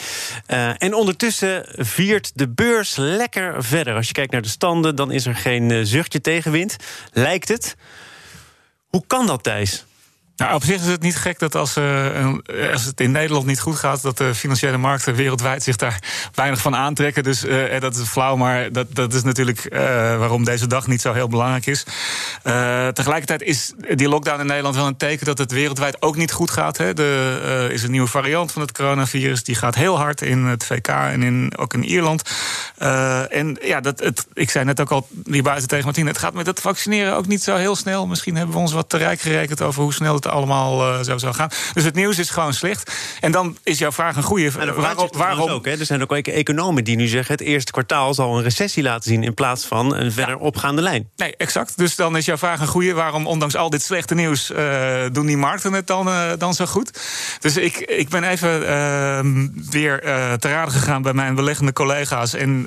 Uh, 0.47 0.83
en 0.83 0.93
ondertussen 0.93 1.65
viert 1.75 2.31
de 2.35 2.49
beurs 2.49 2.95
lekker 2.95 3.63
verder. 3.63 3.95
Als 3.95 4.07
je 4.07 4.13
kijkt 4.13 4.31
naar 4.31 4.41
de 4.41 4.47
standen, 4.47 4.95
dan 4.95 5.11
is 5.11 5.25
er 5.25 5.35
geen 5.35 5.69
uh, 5.69 5.79
zuchtje 5.83 6.21
tegenwind. 6.21 6.75
Lijkt 7.11 7.47
het. 7.47 7.75
Hoe 8.87 9.03
kan 9.07 9.27
dat, 9.27 9.43
Thijs? 9.43 9.86
Nou, 10.37 10.53
op 10.53 10.63
zich 10.63 10.81
is 10.81 10.87
het 10.87 11.01
niet 11.01 11.15
gek 11.15 11.39
dat 11.39 11.55
als, 11.55 11.77
uh, 11.77 12.33
als 12.71 12.85
het 12.85 12.99
in 12.99 13.11
Nederland 13.11 13.45
niet 13.45 13.59
goed 13.59 13.75
gaat, 13.75 14.01
dat 14.01 14.17
de 14.17 14.35
financiële 14.35 14.77
markten 14.77 15.15
wereldwijd 15.15 15.63
zich 15.63 15.75
daar 15.75 15.99
weinig 16.33 16.61
van 16.61 16.75
aantrekken. 16.75 17.23
Dus 17.23 17.45
uh, 17.45 17.79
dat 17.79 17.95
is 17.95 18.07
flauw, 18.07 18.35
maar 18.35 18.71
dat, 18.71 18.87
dat 18.95 19.13
is 19.13 19.23
natuurlijk 19.23 19.67
waarom 20.17 20.43
deze 20.43 20.67
dag 20.67 20.87
niet 20.87 21.01
zo 21.01 21.13
heel 21.13 21.27
belangrijk 21.27 21.65
is. 21.65 21.85
tegelijkertijd 22.93 23.41
is 23.41 23.73
die 23.95 24.09
lockdown 24.09 24.39
in 24.39 24.45
Nederland 24.45 24.75
wel 24.75 24.87
een 24.87 24.97
teken 24.97 25.25
dat 25.25 25.37
het 25.37 25.51
wereldwijd 25.51 26.01
ook 26.01 26.15
niet 26.15 26.31
goed 26.31 26.51
gaat. 26.51 26.77
Er 26.77 27.71
is 27.71 27.83
een 27.83 27.91
nieuwe 27.91 28.07
variant 28.07 28.51
van 28.51 28.61
het 28.61 28.71
coronavirus, 28.71 29.43
die 29.43 29.55
gaat 29.55 29.75
heel 29.75 29.97
hard 29.97 30.21
in 30.21 30.43
het 30.43 30.65
VK 30.65 30.87
en 30.87 31.23
in, 31.23 31.53
ook 31.57 31.73
in 31.73 31.83
Ierland. 31.83 32.29
en 33.29 33.57
ja, 33.61 33.81
dat, 33.81 33.99
het, 33.99 34.27
ik 34.33 34.49
zei 34.49 34.65
net 34.65 34.81
ook 34.81 34.91
al 34.91 35.07
hier 35.25 35.43
buiten 35.43 35.67
tegen 35.67 35.85
Martine, 35.85 36.09
het 36.09 36.17
gaat 36.17 36.33
met 36.33 36.45
het 36.45 36.59
vaccineren 36.59 37.15
ook 37.15 37.27
niet 37.27 37.43
zo 37.43 37.55
heel 37.55 37.75
snel. 37.75 38.07
Misschien 38.07 38.35
hebben 38.35 38.55
we 38.55 38.61
ons 38.61 38.73
wat 38.73 38.89
te 38.89 38.97
rijk 38.97 39.21
gerekend 39.21 39.61
over 39.61 39.83
hoe 39.83 39.93
snel 39.93 40.15
het 40.15 40.26
allemaal 40.27 40.93
uh, 40.93 41.03
zo 41.03 41.17
zou 41.17 41.33
gaan. 41.33 41.49
Dus 41.73 41.83
het 41.83 41.95
nieuws 41.95 42.17
is 42.17 42.29
gewoon 42.29 42.53
slecht. 42.53 42.91
En 43.19 43.31
dan 43.31 43.57
is 43.63 43.77
jouw 43.77 43.91
vraag 43.91 44.15
een 44.15 44.23
goede. 44.23 44.51
waarom? 44.51 45.09
waarom? 45.11 45.49
Ook, 45.49 45.65
hè? 45.65 45.71
Er 45.71 45.85
zijn 45.85 46.01
ook 46.01 46.11
economen 46.11 46.83
die 46.83 46.95
nu 46.95 47.07
zeggen... 47.07 47.35
het 47.35 47.43
eerste 47.43 47.71
kwartaal 47.71 48.13
zal 48.13 48.37
een 48.37 48.43
recessie 48.43 48.83
laten 48.83 49.09
zien... 49.09 49.23
in 49.23 49.33
plaats 49.33 49.65
van 49.65 49.95
een 49.95 50.11
verder 50.11 50.37
opgaande 50.37 50.81
lijn. 50.81 51.09
Nee, 51.15 51.35
exact. 51.37 51.77
Dus 51.77 51.95
dan 51.95 52.17
is 52.17 52.25
jouw 52.25 52.37
vraag 52.37 52.59
een 52.59 52.67
goede. 52.67 52.93
Waarom, 52.93 53.27
ondanks 53.27 53.55
al 53.55 53.69
dit 53.69 53.81
slechte 53.81 54.15
nieuws... 54.15 54.51
Uh, 54.51 55.03
doen 55.11 55.25
die 55.25 55.37
markten 55.37 55.73
het 55.73 55.87
dan, 55.87 56.07
uh, 56.07 56.31
dan 56.37 56.53
zo 56.53 56.65
goed? 56.65 56.99
Dus 57.39 57.57
ik, 57.57 57.77
ik 57.77 58.09
ben 58.09 58.23
even 58.23 58.67
ehm, 58.67 59.47
weer 59.69 59.99
te 60.39 60.49
raden 60.49 60.73
gegaan... 60.73 61.01
bij 61.01 61.13
mijn 61.13 61.35
beleggende 61.35 61.73
collega's. 61.73 62.33
En 62.33 62.65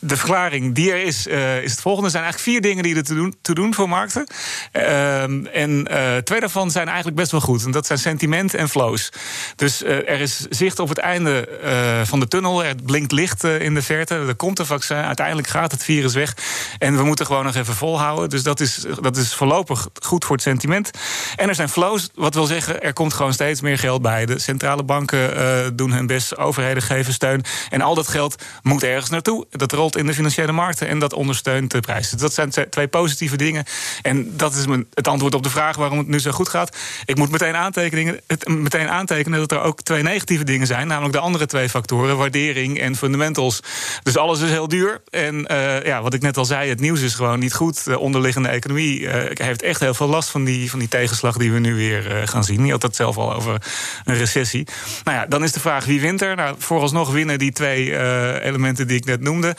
de 0.00 0.16
verklaring 0.16 0.74
die 0.74 0.92
er 0.92 1.02
is, 1.02 1.26
is 1.62 1.70
het 1.70 1.80
volgende. 1.80 2.06
Er 2.06 2.12
zijn 2.12 2.24
eigenlijk 2.24 2.52
vier 2.52 2.60
dingen 2.60 2.82
die 2.82 2.96
er 2.96 3.04
te 3.04 3.14
doen, 3.14 3.34
te 3.42 3.54
doen 3.54 3.74
voor 3.74 3.88
markten. 3.88 4.26
Ehm, 4.72 5.46
en 5.46 5.88
twee 6.24 6.39
daarvan 6.40 6.70
zijn 6.70 6.86
eigenlijk 6.86 7.16
best 7.16 7.30
wel 7.30 7.40
goed. 7.40 7.64
En 7.64 7.70
dat 7.70 7.86
zijn 7.86 7.98
sentiment 7.98 8.54
en 8.54 8.68
flows. 8.68 9.12
Dus 9.56 9.82
uh, 9.82 9.90
er 9.90 10.20
is 10.20 10.46
zicht 10.50 10.78
op 10.78 10.88
het 10.88 10.98
einde 10.98 11.48
uh, 11.64 12.06
van 12.06 12.20
de 12.20 12.28
tunnel. 12.28 12.64
Er 12.64 12.74
blinkt 12.84 13.12
licht 13.12 13.44
uh, 13.44 13.60
in 13.60 13.74
de 13.74 13.82
verte. 13.82 14.14
Er 14.14 14.34
komt 14.34 14.58
een 14.58 14.66
vaccin. 14.66 14.96
Uiteindelijk 14.96 15.48
gaat 15.48 15.72
het 15.72 15.84
virus 15.84 16.14
weg. 16.14 16.36
En 16.78 16.96
we 16.96 17.02
moeten 17.02 17.26
gewoon 17.26 17.44
nog 17.44 17.54
even 17.54 17.74
volhouden. 17.74 18.30
Dus 18.30 18.42
dat 18.42 18.60
is, 18.60 18.84
dat 19.00 19.16
is 19.16 19.34
voorlopig 19.34 19.88
goed 20.02 20.24
voor 20.24 20.34
het 20.34 20.44
sentiment. 20.44 20.90
En 21.36 21.48
er 21.48 21.54
zijn 21.54 21.68
flows. 21.68 22.08
Wat 22.14 22.34
wil 22.34 22.46
zeggen, 22.46 22.82
er 22.82 22.92
komt 22.92 23.14
gewoon 23.14 23.32
steeds 23.32 23.60
meer 23.60 23.78
geld 23.78 24.02
bij. 24.02 24.26
De 24.26 24.38
centrale 24.38 24.82
banken 24.82 25.76
doen 25.76 25.92
hun 25.92 26.06
best. 26.06 26.36
Overheden 26.36 26.82
geven 26.82 27.12
steun. 27.12 27.44
En 27.70 27.80
al 27.80 27.94
dat 27.94 28.08
geld 28.08 28.42
moet 28.62 28.82
ergens 28.82 29.10
naartoe. 29.10 29.46
Dat 29.50 29.72
rolt 29.72 29.96
in 29.96 30.06
de 30.06 30.14
financiële 30.14 30.52
markten. 30.52 30.88
En 30.88 30.98
dat 30.98 31.12
ondersteunt 31.12 31.70
de 31.70 31.80
prijs. 31.80 32.10
Dus 32.10 32.20
dat 32.20 32.34
zijn 32.34 32.70
twee 32.70 32.88
positieve 32.88 33.36
dingen. 33.36 33.64
En 34.02 34.36
dat 34.36 34.54
is 34.54 34.64
het 34.94 35.08
antwoord 35.08 35.34
op 35.34 35.42
de 35.42 35.50
vraag 35.50 35.76
waarom 35.76 35.98
het 35.98 36.08
nu 36.08 36.18
zo 36.18 36.29
goed 36.32 36.48
gaat. 36.48 36.76
Ik 37.04 37.16
moet 37.16 37.30
meteen 37.30 37.56
aantekenen, 37.56 38.20
het, 38.26 38.48
meteen 38.48 38.88
aantekenen 38.88 39.38
dat 39.38 39.52
er 39.52 39.62
ook 39.62 39.82
twee 39.82 40.02
negatieve 40.02 40.44
dingen 40.44 40.66
zijn. 40.66 40.86
Namelijk 40.86 41.14
de 41.14 41.20
andere 41.20 41.46
twee 41.46 41.68
factoren, 41.68 42.16
waardering 42.16 42.80
en 42.80 42.96
fundamentals. 42.96 43.60
Dus 44.02 44.16
alles 44.16 44.40
is 44.40 44.50
heel 44.50 44.68
duur. 44.68 45.00
En 45.10 45.52
uh, 45.52 45.84
ja, 45.84 46.02
wat 46.02 46.14
ik 46.14 46.22
net 46.22 46.36
al 46.36 46.44
zei, 46.44 46.68
het 46.68 46.80
nieuws 46.80 47.00
is 47.00 47.14
gewoon 47.14 47.38
niet 47.38 47.54
goed. 47.54 47.84
De 47.84 47.98
onderliggende 47.98 48.48
economie 48.48 49.00
uh, 49.00 49.12
heeft 49.34 49.62
echt 49.62 49.80
heel 49.80 49.94
veel 49.94 50.08
last 50.08 50.28
van 50.28 50.44
die, 50.44 50.70
van 50.70 50.78
die 50.78 50.88
tegenslag 50.88 51.36
die 51.36 51.52
we 51.52 51.58
nu 51.58 51.74
weer 51.74 52.06
uh, 52.06 52.26
gaan 52.28 52.44
zien. 52.44 52.66
Je 52.66 52.72
had 52.72 52.82
het 52.82 52.96
zelf 52.96 53.16
al 53.16 53.34
over 53.34 53.62
een 54.04 54.16
recessie. 54.16 54.66
Nou 55.04 55.16
ja, 55.16 55.26
dan 55.26 55.42
is 55.42 55.52
de 55.52 55.60
vraag 55.60 55.84
wie 55.84 56.00
wint 56.00 56.22
er? 56.22 56.36
Nou, 56.36 56.54
vooralsnog 56.58 57.10
winnen 57.10 57.38
die 57.38 57.52
twee 57.52 57.98
elementen 58.42 58.86
die 58.86 58.96
ik 58.96 59.04
net 59.04 59.20
noemde. 59.20 59.56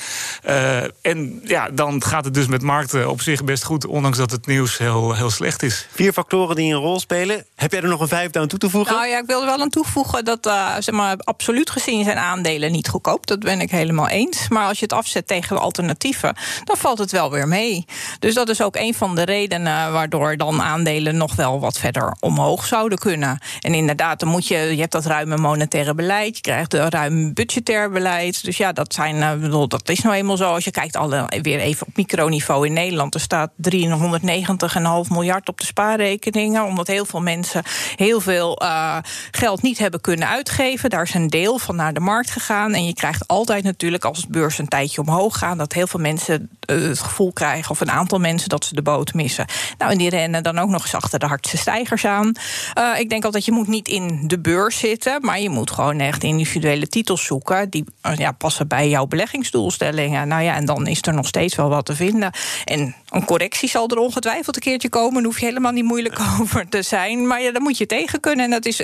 en 1.02 1.42
ja, 1.44 1.70
dan 1.70 2.04
gaat 2.04 2.26
het 2.26 2.34
dus 2.34 2.48
met 2.48 2.62
markten 2.62 3.10
op 3.10 3.22
zich 3.22 3.44
best 3.44 3.64
goed, 3.64 3.86
ondanks 3.86 4.18
dat 4.18 4.32
het 4.32 4.48
nieuws 4.48 4.78
heel, 4.78 5.14
heel 5.14 5.30
slecht 5.30 5.64
is. 5.64 5.88
Vier 5.92 6.14
factoren 6.14 6.56
die 6.56 6.61
een 6.70 6.80
rol 6.80 7.00
spelen. 7.00 7.46
Heb 7.56 7.72
jij 7.72 7.82
er 7.82 7.88
nog 7.88 8.00
een 8.00 8.08
vijfde 8.08 8.40
aan 8.40 8.48
toe 8.48 8.60
te 8.60 8.70
voegen? 8.70 8.94
Nou 8.94 9.08
ja, 9.08 9.18
ik 9.18 9.26
wil 9.26 9.40
er 9.40 9.46
wel 9.46 9.62
aan 9.62 9.70
toevoegen 9.70 10.26
dat 10.26 10.48
uh, 10.48 10.76
zeg 10.80 10.96
maar, 10.96 11.16
absoluut 11.18 11.70
gezien 11.70 12.04
zijn 12.04 12.18
aandelen 12.18 12.72
niet 12.72 12.88
goedkoop. 12.88 13.28
Dat 13.28 13.40
ben 13.40 13.62
ik 13.62 13.72
helemaal 13.72 14.08
eens. 14.08 14.50
Maar 14.50 14.68
als 14.68 14.78
je 14.78 14.84
het 14.84 14.94
afzet 14.94 15.28
tegen 15.28 15.60
alternatieven, 15.60 16.36
dan 16.64 16.78
valt 16.78 16.98
het 16.98 17.12
wel 17.12 17.32
weer 17.32 17.48
mee. 17.48 17.86
Dus 18.20 18.34
dat 18.34 18.50
is 18.50 18.62
ook 18.62 18.76
een 18.76 18.94
van 18.94 19.16
de 19.16 19.24
redenen 19.24 19.92
waardoor 19.92 20.38
dan 20.38 20.62
aandelen 20.62 21.18
nog 21.18 21.36
wel 21.36 21.60
wat 21.60 21.78
verder 21.78 22.16
omhoog 22.20 22.66
zouden 22.66 22.98
kunnen. 22.98 23.40
En 23.60 23.74
inderdaad, 23.74 24.20
dan 24.20 24.30
moet 24.30 24.48
je, 24.48 24.58
je 24.58 24.80
hebt 24.80 24.92
dat 24.92 25.06
ruime 25.06 25.38
monetaire 25.38 25.94
beleid, 25.94 26.36
je 26.36 26.42
krijgt 26.42 26.74
een 26.74 26.90
ruim 26.90 27.34
budgetair 27.34 27.92
beleid. 27.92 28.44
Dus 28.44 28.58
ja, 28.58 28.72
dat, 28.72 28.94
zijn, 28.94 29.16
uh, 29.16 29.34
bedoel, 29.34 29.68
dat 29.68 29.90
is 29.90 30.00
nou 30.00 30.16
eenmaal 30.16 30.38
zo. 30.38 30.54
Als 30.54 30.64
je 30.64 30.72
kijkt 30.72 30.96
alle, 30.96 31.32
weer 31.42 31.60
even 31.60 31.88
op 31.88 31.98
microniveau 31.98 32.66
in 32.66 32.74
Nederland, 32.74 33.14
er 33.14 33.20
staat 33.20 33.52
390,5 33.70 35.10
miljard 35.10 35.50
op 35.50 35.60
de 35.60 35.66
spaarrekening 35.66 36.41
omdat 36.50 36.88
heel 36.88 37.06
veel 37.06 37.22
mensen 37.22 37.64
heel 37.96 38.22
veel 38.22 38.62
uh, 38.64 38.98
geld 39.32 39.62
niet 39.62 39.78
hebben 39.78 40.02
kunnen 40.02 40.28
uitgeven. 40.28 40.90
Daar 40.90 41.04
is 41.04 41.14
een 41.14 41.28
deel 41.28 41.58
van 41.58 41.76
naar 41.76 41.94
de 41.94 42.00
markt 42.00 42.32
gegaan. 42.32 42.74
En 42.74 42.86
je 42.86 42.94
krijgt 42.94 43.28
altijd 43.28 43.64
natuurlijk, 43.64 44.06
als 44.06 44.18
het 44.18 44.28
beurs 44.28 44.58
een 44.58 44.68
tijdje 44.68 45.02
omhoog 45.02 45.38
gaat, 45.38 45.58
dat 45.58 45.74
heel 45.74 45.88
veel 45.88 46.00
mensen 46.00 46.50
uh, 46.70 46.88
het 46.88 47.00
gevoel 47.00 47.34
krijgen, 47.34 47.72
of 47.72 47.82
een 47.82 47.92
aantal 47.92 48.20
mensen, 48.20 48.50
dat 48.50 48.66
ze 48.66 48.76
de 48.76 48.82
boot 48.82 49.14
missen. 49.14 49.46
Nou, 49.78 49.92
en 49.92 49.98
die 49.98 50.10
rennen 50.10 50.44
dan 50.44 50.60
ook 50.60 50.70
nog 50.70 50.82
eens 50.82 50.96
achter 50.96 51.20
de 51.20 51.26
hardste 51.26 51.58
stijgers 51.58 52.06
aan. 52.06 52.32
Uh, 52.78 53.00
ik 53.00 53.10
denk 53.10 53.26
altijd, 53.26 53.46
je 53.46 53.52
moet 53.52 53.68
niet 53.68 53.88
in 53.88 54.24
de 54.28 54.40
beurs 54.40 54.78
zitten, 54.78 55.18
maar 55.22 55.40
je 55.40 55.50
moet 55.50 55.72
gewoon 55.72 56.00
echt 56.00 56.24
individuele 56.24 56.88
titels 56.88 57.26
zoeken 57.26 57.70
die 57.70 57.86
ja, 58.16 58.32
passen 58.32 58.68
bij 58.68 58.90
jouw 58.90 59.06
beleggingsdoelstellingen. 59.06 60.28
Nou 60.28 60.44
ja, 60.44 60.56
en 60.56 60.66
dan 60.66 60.88
is 60.88 61.02
er 61.02 61.14
nog 61.14 61.28
steeds 61.28 61.56
wel 61.56 61.70
wat 61.70 61.86
te 61.86 61.96
vinden. 61.96 62.32
En 62.66 62.96
een 63.10 63.26
correctie 63.26 63.70
zal 63.70 63.88
er 63.88 63.98
ongetwijfeld 63.98 64.56
een 64.56 64.62
keertje 64.62 64.90
komen. 64.90 65.14
Daar 65.14 65.24
hoef 65.24 65.40
je 65.40 65.46
helemaal 65.46 65.72
niet 65.72 65.84
moeilijk 65.84 66.20
over 66.40 66.70
te 66.70 66.82
zijn. 66.82 67.28
Maar 67.28 67.42
ja, 67.42 67.52
dan 67.52 67.62
moet 67.62 67.78
je 67.78 67.86
tegen 67.86 68.20
kunnen. 68.20 68.46
En 68.46 68.52
dat 68.52 68.66
is 68.66 68.82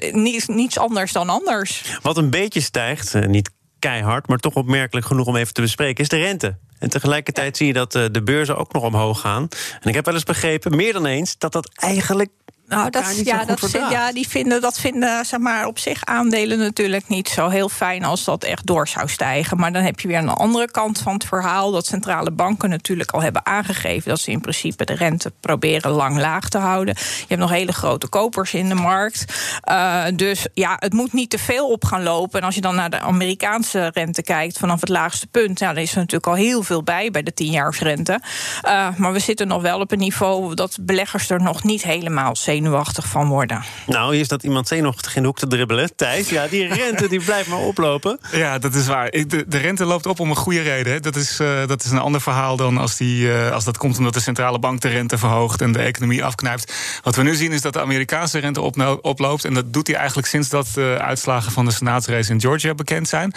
niets 0.48 0.78
anders 0.78 1.12
dan 1.12 1.30
anders. 1.30 1.98
Wat 2.02 2.18
een 2.18 2.30
beetje 2.30 2.62
stijgt, 2.62 3.14
eh, 3.14 3.26
niet 3.26 3.50
keihard, 3.80 4.28
maar 4.28 4.38
toch 4.38 4.54
opmerkelijk 4.54 5.06
genoeg 5.06 5.28
om 5.28 5.36
even 5.36 5.54
te 5.54 5.62
bespreken, 5.62 6.04
is 6.04 6.10
de 6.10 6.18
rente. 6.18 6.58
En 6.80 6.90
tegelijkertijd 6.90 7.58
zie 7.58 7.68
je 7.68 7.74
dat 7.74 7.96
eh, 7.96 8.06
de 8.12 8.24
beurzen 8.24 8.58
ook 8.58 8.74
nog 8.74 8.84
omhoog 8.84 9.20
gaan. 9.20 9.48
En 9.82 9.90
ik 9.90 9.96
heb 9.96 10.06
wel 10.06 10.14
eens 10.14 10.24
begrepen, 10.24 10.76
meer 10.76 10.94
dan 10.94 11.06
eens, 11.06 11.38
dat 11.38 11.52
dat 11.52 11.70
eigenlijk 11.76 12.30
Nou, 12.68 12.90
dat, 12.90 13.22
ja, 13.24 13.46
dat 13.46 13.72
ja, 13.72 14.12
die 14.12 14.28
vinden, 14.28 14.62
dat 14.62 14.80
vinden 14.80 15.26
zeg 15.26 15.40
maar, 15.40 15.66
op 15.66 15.80
zich 15.80 16.06
aandelen 16.06 16.58
natuurlijk 16.58 17.08
niet 17.08 17.30
zo 17.30 17.50
heel 17.50 17.70
fijn 17.70 18.04
als 18.04 18.24
dat 18.24 18.44
echt 18.44 18.66
door 18.66 18.88
zou 18.88 19.10
stijgen. 19.10 19.58
Maar 19.58 19.72
dan 19.72 19.84
heb 19.84 20.00
je 20.00 20.08
weer 20.08 20.18
een 20.18 20.30
andere 20.30 20.72
kant 20.72 21.00
van 21.00 21.14
het 21.14 21.26
verhaal. 21.26 21.72
Dat 21.72 21.86
centrale 21.86 22.32
banken 22.32 22.70
natuurlijk 22.70 23.12
al 23.12 23.22
hebben 23.22 23.46
aangegeven 23.46 24.10
dat 24.10 24.20
ze 24.20 24.32
in 24.32 24.42
principe 24.42 24.86
de 24.86 24.94
rente 24.94 25.32
proberen 25.40 25.92
lang 25.92 26.18
laag 26.18 26.50
te 26.50 26.58
houden. 26.58 26.96
Je 26.98 27.26
hebt 27.28 27.40
nog 27.40 27.50
hele 27.50 27.72
grote 27.72 28.08
kopers 28.08 28.54
in 28.54 28.70
de 28.70 28.76
markt. 28.76 29.26
Uh, 29.70 30.04
dus 30.16 30.48
ja, 30.54 30.76
het 30.80 30.94
moet 30.94 31.14
niet 31.14 31.30
te 31.30 31.40
veel 31.40 31.70
op 31.70 31.86
gaan 31.86 32.04
lopen. 32.04 32.40
En 32.40 32.46
als 32.46 32.56
je 32.56 32.62
dan 32.62 32.76
naar 32.76 32.90
de 32.90 33.00
Amerikaanse 33.00 33.92
rente 33.94 34.24
kijkt 34.24 34.58
vanaf 34.58 34.80
het 34.80 34.90
laagste 34.90 35.28
punt, 35.28 35.60
ja, 35.60 35.74
dan 35.74 35.84
is 35.84 35.92
er 35.92 35.98
natuurlijk 35.98 36.28
al 36.28 36.34
heel 36.34 36.64
veel 36.64 36.84
bij 36.84 37.12
bij 37.12 37.24
de 37.24 37.34
tienjaarsrente. 37.34 38.20
Uh, 38.66 38.88
maar 38.98 39.14
we 39.14 39.20
zitten 39.20 39.48
nog 39.48 39.62
wel 39.62 39.80
op 39.80 39.92
een 39.92 39.98
niveau 39.98 40.56
dat 40.56 40.78
beleggers 40.82 41.30
er 41.30 41.42
nog 41.42 41.64
niet 41.64 41.84
helemaal 41.84 42.36
zeker 42.36 42.56
zenuwachtig 42.58 43.08
van 43.08 43.28
worden. 43.28 43.64
Nou, 43.86 44.16
hier 44.16 44.26
staat 44.26 44.44
iemand 44.44 44.68
zenuwachtig 44.68 45.16
in 45.16 45.22
de 45.22 45.28
hoek 45.28 45.38
te 45.38 45.48
dribbelen. 45.48 45.96
Thijs, 45.96 46.30
ja, 46.30 46.48
die 46.48 46.68
rente 46.68 47.08
die 47.08 47.24
blijft 47.24 47.50
maar 47.50 47.60
oplopen. 47.60 48.20
Ja, 48.32 48.60
dat 48.60 48.74
is 48.74 48.88
waar. 48.88 49.10
De, 49.10 49.46
de 49.48 49.58
rente 49.58 49.86
loopt 49.86 50.06
op 50.06 50.20
om 50.20 50.30
een 50.30 50.36
goede 50.36 50.62
reden. 50.62 51.02
Dat 51.02 51.16
is, 51.16 51.40
uh, 51.40 51.68
dat 51.68 51.84
is 51.84 51.92
een 51.92 52.00
ander 52.00 52.22
verhaal 52.22 52.56
dan 52.56 52.78
als, 52.78 52.98
die, 52.98 53.28
uh, 53.28 53.52
als 53.52 53.64
dat 53.64 53.78
komt 53.78 53.98
omdat 53.98 54.14
de 54.14 54.20
centrale 54.20 54.60
bank 54.60 54.82
de 54.82 54.88
rente 54.88 55.18
verhoogt 55.18 55.62
en 55.62 55.72
de 55.72 55.80
economie 55.80 56.24
afknijpt. 56.24 56.74
Wat 57.04 57.16
we 57.16 57.24
nu 57.24 57.36
zien 57.36 57.52
is 57.52 57.62
dat 57.62 57.74
de 57.74 57.82
Amerikaanse 57.82 58.40
rente 58.40 58.62
oploopt. 59.02 59.46
En 59.46 59.54
dat 59.54 59.74
doet 59.74 59.88
hij 59.88 59.96
eigenlijk 59.96 60.28
sinds 60.28 60.50
dat 60.50 60.68
de 60.74 60.98
uitslagen 61.02 61.52
van 61.52 61.66
de 61.66 61.72
senaatsrace 61.72 62.32
in 62.32 62.42
Georgia 62.42 62.74
bekend 62.74 63.08
zijn. 63.08 63.34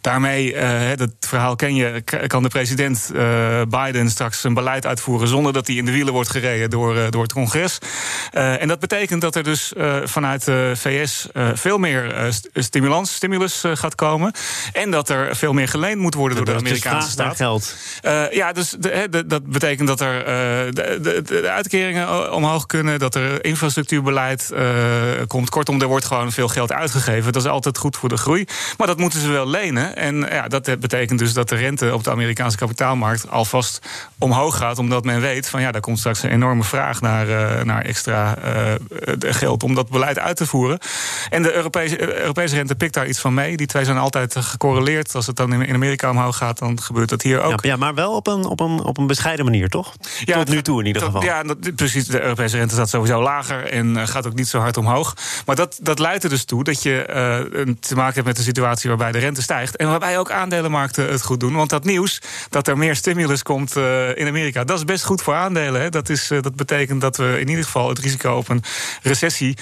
Daarmee, 0.00 0.54
uh, 0.54 0.80
dat 0.96 1.10
verhaal 1.20 1.56
ken 1.56 1.74
je, 1.74 2.02
kan 2.26 2.42
de 2.42 2.48
president 2.48 3.10
Biden 3.68 4.10
straks 4.10 4.44
een 4.44 4.54
beleid 4.54 4.86
uitvoeren 4.86 5.28
zonder 5.28 5.52
dat 5.52 5.66
hij 5.66 5.76
in 5.76 5.84
de 5.84 5.92
wielen 5.92 6.12
wordt 6.12 6.30
gereden 6.30 6.70
door, 6.70 7.10
door 7.10 7.22
het 7.22 7.32
congres. 7.32 7.78
En 8.60 8.68
dat 8.68 8.78
betekent 8.78 9.20
dat 9.20 9.34
er 9.34 9.42
dus 9.42 9.72
uh, 9.76 9.96
vanuit 10.04 10.44
de 10.44 10.72
VS 10.76 11.28
uh, 11.32 11.48
veel 11.54 11.78
meer 11.78 12.30
stimulans, 12.54 13.14
stimulus 13.14 13.64
gaat 13.74 13.94
komen. 13.94 14.32
En 14.72 14.90
dat 14.90 15.08
er 15.08 15.36
veel 15.36 15.52
meer 15.52 15.68
geleend 15.68 16.00
moet 16.00 16.14
worden 16.14 16.36
door 16.36 16.46
de 16.46 16.54
Amerikaanse 16.54 17.10
staat. 17.10 17.36
geld. 17.36 17.76
ja, 18.30 18.52
dus 18.52 18.76
dat 19.26 19.46
betekent 19.46 19.88
dat 19.88 20.00
er 20.00 20.24
de, 20.74 21.50
uitkeringen 21.54 22.32
omhoog 22.32 22.66
kunnen, 22.66 22.98
dat 22.98 23.14
er 23.14 23.44
infrastructuurbeleid 23.44 24.52
komt. 25.26 25.50
Kortom, 25.50 25.80
er 25.80 25.86
wordt 25.86 26.04
gewoon 26.04 26.32
veel 26.32 26.48
geld 26.48 26.72
uitgegeven. 26.72 27.32
Dat 27.32 27.42
is 27.42 27.48
altijd 27.48 27.78
goed 27.78 27.96
voor 27.96 28.08
de 28.08 28.16
groei. 28.16 28.44
Maar 28.76 28.86
dat 28.86 28.98
moeten 28.98 29.20
ze 29.20 29.30
wel 29.30 29.48
lenen. 29.48 29.96
En 29.96 30.16
ja, 30.16 30.48
dat 30.48 30.80
betekent 30.80 31.18
dus 31.18 31.32
dat 31.32 31.48
de 31.48 31.56
rente 31.56 31.94
op 31.94 32.04
de 32.04 32.10
Amerikaanse 32.10 32.56
kapitaalmarkt 32.56 33.30
alvast 33.30 33.80
omhoog 34.18 34.56
gaat. 34.56 34.78
Omdat 34.78 35.04
men 35.04 35.20
weet 35.20 35.48
van 35.48 35.60
ja, 35.60 35.72
daar 35.72 35.80
komt 35.80 35.98
straks 35.98 36.22
een 36.22 36.30
enorme 36.30 36.64
vraag 36.64 37.00
naar, 37.00 37.26
naar 37.66 37.82
extra 37.82 38.36
geld 39.18 39.62
om 39.62 39.74
dat 39.74 39.88
beleid 39.88 40.18
uit 40.18 40.36
te 40.36 40.46
voeren. 40.46 40.78
En 41.30 41.42
de 41.42 41.54
Europese, 41.54 42.18
Europese 42.20 42.54
rente 42.54 42.74
pikt 42.74 42.94
daar 42.94 43.06
iets 43.06 43.18
van 43.18 43.34
mee. 43.34 43.56
Die 43.56 43.66
twee 43.66 43.84
zijn 43.84 43.98
altijd 43.98 44.36
gecorreleerd. 44.36 45.14
Als 45.14 45.26
het 45.26 45.36
dan 45.36 45.62
in 45.62 45.74
Amerika 45.74 46.10
omhoog 46.10 46.36
gaat, 46.36 46.58
dan 46.58 46.80
gebeurt 46.80 47.08
dat 47.08 47.22
hier 47.22 47.42
ook. 47.42 47.64
Ja, 47.64 47.76
maar 47.76 47.94
wel 47.94 48.12
op 48.12 48.26
een, 48.26 48.44
op, 48.44 48.60
een, 48.60 48.84
op 48.84 48.98
een 48.98 49.06
bescheiden 49.06 49.44
manier, 49.44 49.68
toch? 49.68 49.92
Ja, 50.24 50.36
Tot 50.36 50.48
nu 50.48 50.62
toe 50.62 50.80
in 50.80 50.86
ieder 50.86 51.02
geval. 51.02 51.22
Ja, 51.22 51.42
precies. 51.76 52.06
De 52.06 52.22
Europese 52.22 52.56
rente 52.56 52.74
staat 52.74 52.88
sowieso 52.88 53.22
lager 53.22 53.66
en 53.66 54.08
gaat 54.08 54.26
ook 54.26 54.34
niet 54.34 54.48
zo 54.48 54.58
hard 54.58 54.76
omhoog. 54.76 55.16
Maar 55.46 55.56
dat, 55.56 55.78
dat 55.82 55.98
leidt 55.98 56.24
er 56.24 56.30
dus 56.30 56.44
toe 56.44 56.64
dat 56.64 56.82
je 56.82 57.06
uh, 57.08 57.74
te 57.80 57.94
maken 57.94 58.14
hebt 58.14 58.26
met 58.26 58.38
een 58.38 58.44
situatie 58.44 58.88
waarbij 58.88 59.12
de 59.12 59.18
rente 59.18 59.42
stijgt. 59.42 59.76
En 59.76 59.88
waarbij 59.88 60.18
ook 60.18 60.30
aandelenmarkten 60.30 61.10
het 61.10 61.22
goed 61.22 61.40
doen. 61.40 61.54
Want 61.54 61.70
dat 61.70 61.84
nieuws 61.84 62.22
dat 62.48 62.68
er 62.68 62.78
meer 62.78 62.96
stimulus 62.96 63.42
komt 63.42 63.76
uh, 63.76 64.16
in 64.16 64.26
Amerika, 64.26 64.64
dat 64.64 64.78
is 64.78 64.84
best 64.84 65.04
goed 65.04 65.22
voor 65.22 65.34
aandelen. 65.34 65.80
Hè. 65.80 65.88
Dat, 65.88 66.08
is, 66.08 66.30
dat 66.40 66.54
betekent 66.54 67.00
dat 67.00 67.16
we 67.16 67.40
in 67.40 67.48
ieder 67.48 67.64
geval 67.64 67.88
het 67.88 67.98
risico 67.98 68.39
op 68.40 68.48
een 68.48 68.62
recessie 69.02 69.56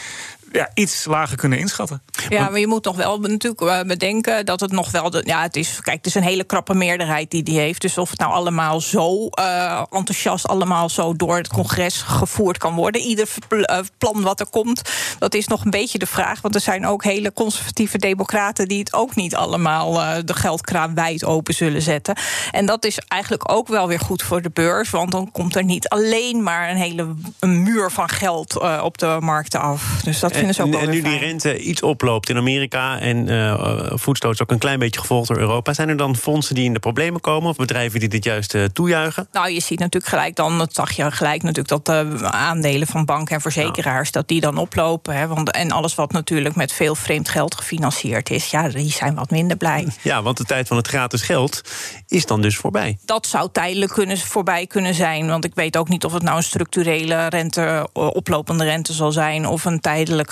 ja, 0.52 0.70
iets 0.74 1.04
lager 1.04 1.36
kunnen 1.36 1.58
inschatten. 1.58 2.02
Ja, 2.28 2.48
maar 2.48 2.60
je 2.60 2.66
moet 2.66 2.82
toch 2.82 2.96
wel 2.96 3.18
natuurlijk 3.18 3.60
eh, 3.60 3.80
bedenken 3.82 4.46
dat 4.46 4.60
het 4.60 4.72
nog 4.72 4.90
wel. 4.90 5.10
De, 5.10 5.22
ja, 5.24 5.42
het 5.42 5.56
is, 5.56 5.80
kijk, 5.80 5.96
het 5.96 6.06
is 6.06 6.14
een 6.14 6.22
hele 6.22 6.44
krappe 6.44 6.74
meerderheid 6.74 7.30
die 7.30 7.42
die 7.42 7.58
heeft. 7.58 7.80
Dus 7.80 7.98
of 7.98 8.10
het 8.10 8.18
nou 8.18 8.32
allemaal 8.32 8.80
zo 8.80 9.28
uh, 9.38 9.82
enthousiast, 9.90 10.48
allemaal 10.48 10.88
zo 10.88 11.16
door 11.16 11.36
het 11.36 11.48
congres 11.48 12.02
gevoerd 12.02 12.58
kan 12.58 12.74
worden. 12.74 13.00
Ieder 13.00 13.28
eh, 13.48 13.78
plan 13.98 14.22
wat 14.22 14.40
er 14.40 14.46
komt, 14.46 14.82
dat 15.18 15.34
is 15.34 15.46
nog 15.46 15.64
een 15.64 15.70
beetje 15.70 15.98
de 15.98 16.06
vraag. 16.06 16.40
Want 16.40 16.54
er 16.54 16.60
zijn 16.60 16.86
ook 16.86 17.04
hele 17.04 17.32
conservatieve 17.32 17.98
democraten 17.98 18.68
die 18.68 18.78
het 18.78 18.92
ook 18.92 19.14
niet 19.14 19.34
allemaal 19.34 19.94
uh, 19.94 20.16
de 20.24 20.34
geldkraan 20.34 20.94
wijd 20.94 21.24
open 21.24 21.54
zullen 21.54 21.82
zetten. 21.82 22.16
En 22.50 22.66
dat 22.66 22.84
is 22.84 22.98
eigenlijk 22.98 23.52
ook 23.52 23.68
wel 23.68 23.88
weer 23.88 24.00
goed 24.00 24.22
voor 24.22 24.42
de 24.42 24.50
beurs. 24.50 24.90
Want 24.90 25.10
dan 25.10 25.30
komt 25.32 25.56
er 25.56 25.64
niet 25.64 25.88
alleen 25.88 26.42
maar 26.42 26.70
een 26.70 26.76
hele 26.76 27.14
een 27.38 27.62
muur 27.62 27.90
van 27.90 28.08
geld 28.08 28.56
uh, 28.56 28.80
op 28.84 28.98
de 28.98 29.16
markten 29.20 29.60
af. 29.60 30.00
Dus 30.02 30.20
dat 30.20 30.36
en, 30.38 30.90
nu 30.90 31.02
die 31.02 31.18
rente 31.18 31.58
iets 31.58 31.82
oploopt 31.82 32.28
in 32.28 32.36
Amerika 32.36 32.98
en 32.98 33.28
uh, 33.28 33.90
voetstoot 33.94 34.32
is 34.32 34.42
ook 34.42 34.50
een 34.50 34.58
klein 34.58 34.78
beetje 34.78 35.00
gevolgd 35.00 35.28
door 35.28 35.38
Europa, 35.38 35.72
zijn 35.72 35.88
er 35.88 35.96
dan 35.96 36.16
fondsen 36.16 36.54
die 36.54 36.64
in 36.64 36.72
de 36.72 36.78
problemen 36.78 37.20
komen 37.20 37.48
of 37.48 37.56
bedrijven 37.56 38.00
die 38.00 38.08
dit 38.08 38.24
juist 38.24 38.54
uh, 38.54 38.64
toejuichen? 38.64 39.28
Nou, 39.32 39.50
je 39.50 39.60
ziet 39.60 39.78
natuurlijk 39.78 40.12
gelijk 40.12 40.36
dan, 40.36 40.58
dat 40.58 40.74
zag 40.74 40.90
je 40.92 41.10
gelijk 41.10 41.42
natuurlijk, 41.42 41.84
dat 41.84 41.86
de 41.86 42.30
aandelen 42.30 42.86
van 42.86 43.04
banken 43.04 43.34
en 43.34 43.40
verzekeraars, 43.40 44.10
dat 44.10 44.28
die 44.28 44.40
dan 44.40 44.58
oplopen. 44.58 45.16
Hè, 45.16 45.26
want, 45.26 45.50
en 45.50 45.70
alles 45.70 45.94
wat 45.94 46.12
natuurlijk 46.12 46.54
met 46.54 46.72
veel 46.72 46.94
vreemd 46.94 47.28
geld 47.28 47.54
gefinancierd 47.54 48.30
is, 48.30 48.50
ja, 48.50 48.68
die 48.68 48.92
zijn 48.92 49.14
wat 49.14 49.30
minder 49.30 49.56
blij. 49.56 49.86
Ja, 50.02 50.22
want 50.22 50.36
de 50.36 50.44
tijd 50.44 50.68
van 50.68 50.76
het 50.76 50.88
gratis 50.88 51.22
geld 51.22 51.62
is 52.08 52.26
dan 52.26 52.40
dus 52.40 52.56
voorbij. 52.56 52.98
Dat 53.04 53.26
zou 53.26 53.48
tijdelijk 53.52 53.92
kunnen, 53.92 54.18
voorbij 54.18 54.66
kunnen 54.66 54.94
zijn. 54.94 55.28
Want 55.28 55.44
ik 55.44 55.54
weet 55.54 55.76
ook 55.76 55.88
niet 55.88 56.04
of 56.04 56.12
het 56.12 56.22
nou 56.22 56.36
een 56.36 56.42
structurele 56.42 57.28
rente, 57.28 57.88
oplopende 57.92 58.64
rente 58.64 58.92
zal 58.92 59.12
zijn 59.12 59.46
of 59.46 59.64
een 59.64 59.80
tijdelijk 59.80 60.27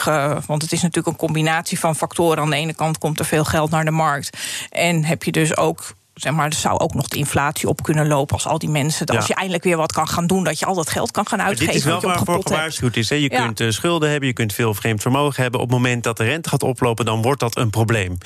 want 0.47 0.63
het 0.63 0.73
is 0.73 0.83
natuurlijk 0.83 1.07
een 1.07 1.27
combinatie 1.27 1.79
van 1.79 1.97
factoren. 1.97 2.43
Aan 2.43 2.51
de 2.51 2.57
ene 2.57 2.75
kant 2.75 2.99
komt 2.99 3.19
er 3.19 3.25
veel 3.25 3.45
geld 3.45 3.71
naar 3.71 3.85
de 3.85 3.91
markt. 3.91 4.39
En 4.71 5.05
heb 5.05 5.23
je 5.23 5.33
dus 5.33 5.57
ook 5.57 5.95
zeg 6.17 6.33
maar, 6.33 6.47
er 6.47 6.55
zou 6.55 6.79
ook 6.79 6.95
nog 6.95 7.09
de 7.09 7.17
inflatie 7.17 7.69
op 7.69 7.83
kunnen 7.83 8.07
lopen 8.07 8.35
als 8.35 8.47
al 8.47 8.59
die 8.59 8.69
mensen. 8.69 9.07
Als 9.07 9.27
je 9.27 9.35
eindelijk 9.35 9.65
weer 9.65 9.77
wat 9.77 9.93
kan 9.93 10.09
gaan 10.09 10.27
doen, 10.27 10.45
dat 10.45 10.59
je 10.59 10.67
al 10.67 10.75
dat 10.75 10.91
geld 10.91 11.11
kan 11.11 11.27
gaan 11.27 11.43
uitgeven. 11.43 11.67
dit 11.67 11.83
is 11.83 11.85
wel 11.85 12.01
waarvoor 12.01 12.41
gewaarschuwd 12.43 12.97
is. 12.97 13.09
Hè? 13.09 13.17
Je 13.17 13.29
kunt 13.29 13.61
uh, 13.61 13.71
schulden 13.71 14.11
hebben, 14.11 14.29
je 14.29 14.35
kunt 14.35 14.53
veel 14.53 14.75
vreemd 14.75 15.03
vermogen 15.03 15.43
hebben. 15.43 15.61
Op 15.61 15.67
het 15.67 15.77
moment 15.77 16.03
dat 16.03 16.17
de 16.17 16.25
rente 16.25 16.49
gaat 16.49 16.63
oplopen, 16.63 17.05
dan 17.05 17.23
wordt 17.23 17.41
dat 17.41 17.57
een 17.57 17.71
probleem. 17.71 18.19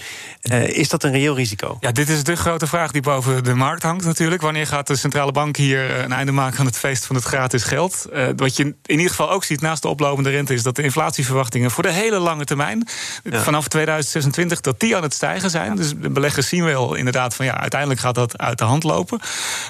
Uh, 0.43 0.69
is 0.69 0.89
dat 0.89 1.05
een 1.05 1.13
reëel 1.13 1.35
risico? 1.35 1.77
Ja, 1.81 1.93
dit 1.93 2.09
is 2.09 2.25
de 2.25 2.37
grote 2.37 2.67
vraag 2.67 2.91
die 2.91 3.03
boven 3.03 3.45
de 3.45 3.55
markt 3.55 3.83
hangt 3.83 4.05
natuurlijk. 4.05 4.43
Wanneer 4.43 4.67
gaat 4.67 4.87
de 4.87 4.97
centrale 4.97 5.33
bank 5.33 5.57
hier 5.57 5.91
eh, 5.91 6.03
een 6.03 6.13
einde 6.13 6.33
maken 6.33 6.59
aan 6.59 6.67
het 6.67 6.79
feest 6.79 7.07
van 7.07 7.17
het 7.17 7.25
gratis 7.25 7.63
geld? 7.63 8.07
Uh, 8.13 8.29
wat 8.37 8.57
je 8.57 8.65
in 8.65 8.77
ieder 8.87 9.09
geval 9.09 9.31
ook 9.31 9.45
ziet 9.45 9.61
naast 9.61 9.83
de 9.83 9.89
oplopende 9.89 10.31
rente, 10.31 10.55
is 10.55 10.63
dat 10.63 10.77
de 10.77 10.83
inflatieverwachtingen 10.83 11.71
voor 11.71 11.83
de 11.83 11.93
hele 11.93 12.19
lange 12.19 12.45
termijn, 12.45 12.89
ja. 13.25 13.43
vanaf 13.43 13.69
2026, 13.69 14.61
dat 14.61 14.81
die 14.81 14.97
aan 14.97 15.03
het 15.03 15.15
stijgen 15.15 15.51
zijn. 15.51 15.77
Dus 15.77 15.93
de 15.97 16.11
beleggers 16.11 16.49
zien 16.49 16.65
wel 16.65 16.95
inderdaad 16.95 17.35
van 17.35 17.45
ja, 17.47 17.53
uiteindelijk 17.53 17.79
uiteindelijk 17.87 18.01
gaat 18.01 18.15
dat 18.15 18.49
uit 18.49 18.59
de 18.59 18.65
hand 18.65 18.83
lopen. 18.83 19.21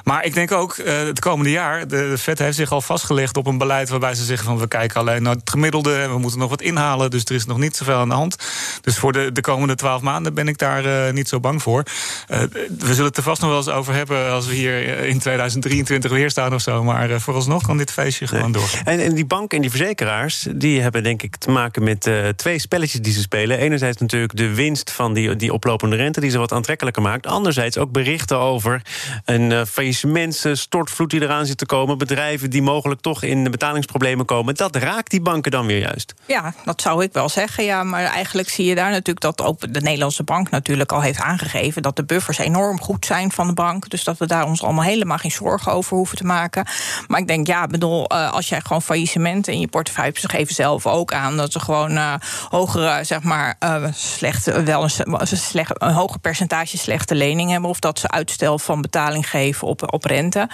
Maar 0.05 0.25
ik 0.25 0.35
denk 0.35 0.53
ook 0.53 0.77
uh, 0.77 0.99
het 0.99 1.21
komende 1.21 1.51
jaar, 1.51 1.89
de, 1.89 2.19
Fed 2.19 2.39
heeft 2.39 2.57
zich 2.57 2.73
al 2.73 2.81
vastgelegd 2.81 3.37
op 3.37 3.47
een 3.47 3.59
beleid 3.59 3.89
waarbij 3.89 4.15
ze 4.15 4.25
zeggen 4.25 4.47
van 4.47 4.59
we 4.59 4.69
kijken 4.69 5.01
alleen 5.01 5.23
naar 5.23 5.35
het 5.35 5.51
gemiddelde 5.51 5.97
en 5.97 6.11
we 6.11 6.19
moeten 6.19 6.39
nog 6.39 6.51
wat 6.51 6.63
inhalen. 6.63 7.11
Dus 7.11 7.25
er 7.25 7.35
is 7.35 7.45
nog 7.45 7.59
niet 7.59 7.77
zoveel 7.77 7.97
aan 7.97 8.09
de 8.09 8.15
hand. 8.15 8.37
Dus 8.81 8.99
voor 8.99 9.13
de, 9.13 9.33
de 9.33 9.41
komende 9.41 9.75
twaalf 9.75 10.03
maanden 10.03 10.35
ben 10.35 10.49
ik 10.49 10.59
daar 10.59 10.85
uh, 10.87 11.13
niet 11.13 11.29
zo 11.29 11.41
bang 11.41 11.63
voor. 11.63 11.83
Uh, 12.29 12.39
we 12.79 12.95
zullen 12.95 13.05
het 13.05 13.17
er 13.17 13.23
vast 13.23 13.41
nog 13.41 13.51
wel 13.51 13.59
eens 13.59 13.69
over 13.69 13.95
hebben 13.95 14.31
als 14.31 14.47
we 14.47 14.55
hier 14.55 14.99
in 15.07 15.19
2023 15.19 16.11
weer 16.11 16.31
staan 16.31 16.55
of 16.55 16.61
zo. 16.61 16.85
Maar 16.85 17.21
vooralsnog 17.21 17.63
kan 17.63 17.77
dit 17.77 17.91
feestje 17.91 18.27
nee. 18.31 18.41
gewoon 18.41 18.53
door. 18.53 18.71
En, 18.85 19.01
en 19.01 19.15
die 19.15 19.27
banken 19.27 19.57
en 19.57 19.63
die 19.63 19.71
verzekeraars, 19.71 20.47
die 20.55 20.81
hebben 20.81 21.03
denk 21.03 21.23
ik 21.23 21.37
te 21.37 21.51
maken 21.51 21.83
met 21.83 22.11
twee 22.37 22.59
spelletjes 22.59 23.01
die 23.01 23.13
ze 23.13 23.21
spelen. 23.21 23.59
Enerzijds 23.59 23.99
natuurlijk 23.99 24.37
de 24.37 24.55
winst 24.55 24.91
van 24.91 25.13
die, 25.15 25.37
die 25.37 25.53
oplopende 25.53 25.97
rente, 25.97 26.21
die 26.21 26.31
ze 26.31 26.39
wat 26.39 26.53
aantrekkelijker 26.53 27.03
maakt. 27.03 27.27
Anderzijds 27.27 27.79
ook 27.79 27.93
berichten 28.03 28.39
over 28.39 28.83
een 29.25 29.51
uh, 29.51 29.65
faillissementsstortvloed 29.65 31.11
die 31.11 31.23
eraan 31.23 31.47
zit 31.47 31.59
te 31.59 31.67
komen. 31.67 31.99
Bedrijven 31.99 32.51
die 32.51 32.63
mogelijk 32.63 33.01
toch 33.01 33.23
in 33.23 33.45
de 33.45 33.51
betalingsproblemen 33.51 34.25
komen. 34.25 34.55
Dat 34.55 34.77
raakt 34.77 35.11
die 35.11 35.21
banken 35.21 35.51
dan 35.51 35.67
weer 35.67 35.79
juist. 35.79 36.15
Ja, 36.27 36.55
dat 36.65 36.81
zou 36.81 37.03
ik 37.03 37.13
wel 37.13 37.29
zeggen. 37.29 37.65
Ja, 37.65 37.85
maar 37.85 38.05
eigenlijk 38.05 38.49
zie 38.49 38.65
je 38.65 38.75
daar 38.75 38.91
natuurlijk 38.91 39.21
dat 39.21 39.43
ook 39.43 39.75
de 39.75 39.81
Nederlandse 39.81 40.23
bank 40.23 40.51
natuurlijk 40.51 40.93
al 40.93 41.01
heeft 41.01 41.21
aangegeven 41.21 41.83
dat 41.83 41.97
de 41.97 42.05
buffers 42.05 42.39
enorm 42.39 42.81
goed 42.81 43.07
zijn 43.07 43.33
van 43.33 43.47
de 43.47 43.53
bank. 43.53 43.91
Dus 43.91 44.05
dat 44.05 44.19
we 44.19 44.27
daar 44.27 44.47
ons 44.47 44.63
allemaal 44.63 44.85
helemaal 44.85 45.19
geen 45.19 45.31
zorgen 45.31 45.73
over 45.73 45.97
hoeven 45.97 46.17
te 46.17 46.25
maken. 46.25 46.67
Maar 47.07 47.21
ik 47.21 47.27
denk, 47.27 47.47
ja, 47.47 47.67
bedoel, 47.67 48.13
uh, 48.13 48.33
als 48.33 48.49
jij 48.49 48.61
gewoon 48.61 48.83
faillissementen 48.83 49.53
in 49.53 49.61
je 49.61 49.69
portefeuille 49.69 50.19
ze 50.21 50.29
geven 50.29 50.55
zelf 50.55 50.87
ook 50.87 51.13
aan 51.13 51.37
dat 51.37 51.53
ze 51.53 51.61
gewoon 51.61 51.93
uh, 51.93 52.15
hogere, 52.49 53.05
zeg 53.05 53.23
maar, 53.23 53.59
slechte, 53.95 54.63
wel 54.63 54.83
een, 54.83 55.27
slecht, 55.27 55.83
een 55.83 55.93
hoger 55.93 56.19
percentage 56.21 56.79
slechte 56.79 57.15
lening 57.15 57.51
hebben. 57.51 57.71
Of 57.71 57.79
dat 57.79 57.90
ze 57.99 58.09
uitstel 58.09 58.59
van 58.59 58.83
betaling 58.83 59.31
geven 59.31 59.69
op, 59.69 59.93
op 59.93 60.05
rente. 60.05 60.49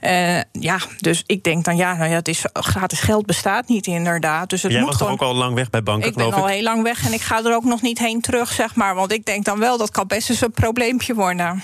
Uh, 0.00 0.40
ja, 0.52 0.78
dus 0.98 1.22
ik 1.26 1.44
denk 1.44 1.64
dan 1.64 1.76
ja, 1.76 1.94
nou 1.94 2.10
ja, 2.10 2.16
het 2.16 2.28
is 2.28 2.44
gratis 2.52 3.00
geld 3.00 3.26
bestaat 3.26 3.68
niet 3.68 3.86
inderdaad. 3.86 4.50
Dus 4.50 4.62
het 4.62 4.72
Jij 4.72 4.80
moet 4.80 4.88
was 4.88 4.98
gewoon... 4.98 5.12
ook 5.12 5.22
al 5.22 5.34
lang 5.34 5.54
weg 5.54 5.70
bij 5.70 5.82
banken, 5.82 6.08
ik 6.08 6.16
ben 6.16 6.32
al 6.32 6.46
heel 6.46 6.62
lang 6.62 6.82
weg 6.82 7.06
en 7.06 7.12
ik 7.12 7.20
ga 7.20 7.44
er 7.44 7.54
ook 7.54 7.64
nog 7.64 7.82
niet 7.82 7.98
heen 7.98 8.20
terug, 8.20 8.52
zeg 8.52 8.74
maar. 8.74 8.94
Want 8.94 9.12
ik 9.12 9.24
denk 9.24 9.44
dan 9.44 9.58
wel 9.58 9.78
dat 9.78 9.90
kan 9.90 10.06
best 10.06 10.30
eens 10.30 10.40
een 10.40 10.52
probleempje 10.52 11.14
worden. 11.14 11.62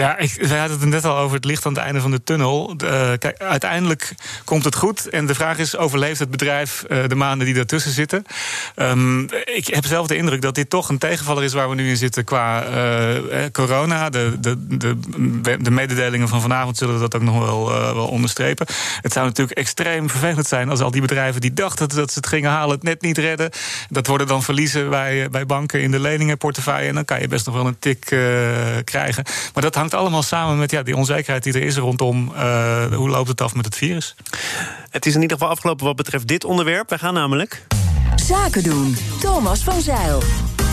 Ja, 0.00 0.18
ik, 0.18 0.32
we 0.40 0.56
hadden 0.56 0.80
het 0.80 0.88
net 0.88 1.04
al 1.04 1.16
over 1.16 1.36
het 1.36 1.44
licht 1.44 1.66
aan 1.66 1.74
het 1.74 1.82
einde 1.82 2.00
van 2.00 2.10
de 2.10 2.22
tunnel. 2.22 2.76
De, 2.76 3.16
kijk, 3.18 3.38
uiteindelijk 3.38 4.14
komt 4.44 4.64
het 4.64 4.74
goed. 4.74 5.08
En 5.08 5.26
de 5.26 5.34
vraag 5.34 5.58
is: 5.58 5.76
overleeft 5.76 6.18
het 6.18 6.30
bedrijf 6.30 6.84
uh, 6.88 6.98
de 7.06 7.14
maanden 7.14 7.46
die 7.46 7.54
daartussen 7.54 7.92
zitten? 7.92 8.24
Um, 8.76 9.28
ik 9.44 9.66
heb 9.66 9.84
zelf 9.84 10.06
de 10.06 10.16
indruk 10.16 10.42
dat 10.42 10.54
dit 10.54 10.70
toch 10.70 10.88
een 10.88 10.98
tegenvaller 10.98 11.44
is 11.44 11.52
waar 11.52 11.68
we 11.68 11.74
nu 11.74 11.88
in 11.88 11.96
zitten 11.96 12.24
qua 12.24 12.66
uh, 12.66 13.44
corona. 13.52 14.10
De, 14.10 14.36
de, 14.40 14.66
de, 14.66 14.96
de, 15.60 15.70
mededelingen 15.70 16.28
van 16.28 16.40
vanavond 16.40 16.76
zullen 16.76 17.00
dat 17.00 17.14
ook 17.14 17.22
nog 17.22 17.38
wel, 17.38 17.68
wel 17.94 18.08
onderstrepen. 18.08 18.66
Het 19.00 19.12
zou 19.12 19.26
natuurlijk 19.26 19.58
extreem 19.58 20.10
vervelend 20.10 20.46
zijn 20.46 20.70
als 20.70 20.80
al 20.80 20.90
die 20.90 21.00
bedrijven 21.00 21.40
die 21.40 21.54
dachten 21.54 21.88
dat 21.88 22.12
ze 22.12 22.18
het 22.18 22.28
gingen 22.28 22.50
halen, 22.50 22.74
het 22.74 22.82
net 22.82 23.02
niet 23.02 23.18
redden. 23.18 23.50
Dat 23.88 24.06
worden 24.06 24.26
dan 24.26 24.42
verliezen 24.42 24.90
bij, 24.90 25.28
bij 25.30 25.46
banken 25.46 25.82
in 25.82 25.90
de 25.90 26.00
leningenportefeuille. 26.00 26.88
En 26.88 26.94
dan 26.94 27.04
kan 27.04 27.20
je 27.20 27.28
best 27.28 27.46
nog 27.46 27.54
wel 27.54 27.66
een 27.66 27.78
tik 27.78 28.00
krijgen. 28.84 29.24
Maar 29.54 29.62
dat 29.62 29.74
hangt 29.74 29.89
allemaal 29.94 30.22
samen 30.22 30.58
met 30.58 30.70
ja, 30.70 30.82
die 30.82 30.96
onzekerheid 30.96 31.42
die 31.42 31.52
er 31.52 31.62
is 31.62 31.76
rondom 31.76 32.32
uh, 32.34 32.84
hoe 32.94 33.08
loopt 33.08 33.28
het 33.28 33.40
af 33.40 33.54
met 33.54 33.64
het 33.64 33.76
virus. 33.76 34.14
Het 34.90 35.06
is 35.06 35.14
in 35.14 35.22
ieder 35.22 35.36
geval 35.36 35.52
afgelopen 35.52 35.86
wat 35.86 35.96
betreft 35.96 36.26
dit 36.26 36.44
onderwerp. 36.44 36.88
Wij 36.88 36.98
gaan 36.98 37.14
namelijk. 37.14 37.66
Zaken 38.14 38.62
doen. 38.62 38.96
Thomas 39.20 39.64
van 39.64 39.80
Zeil 39.80 40.22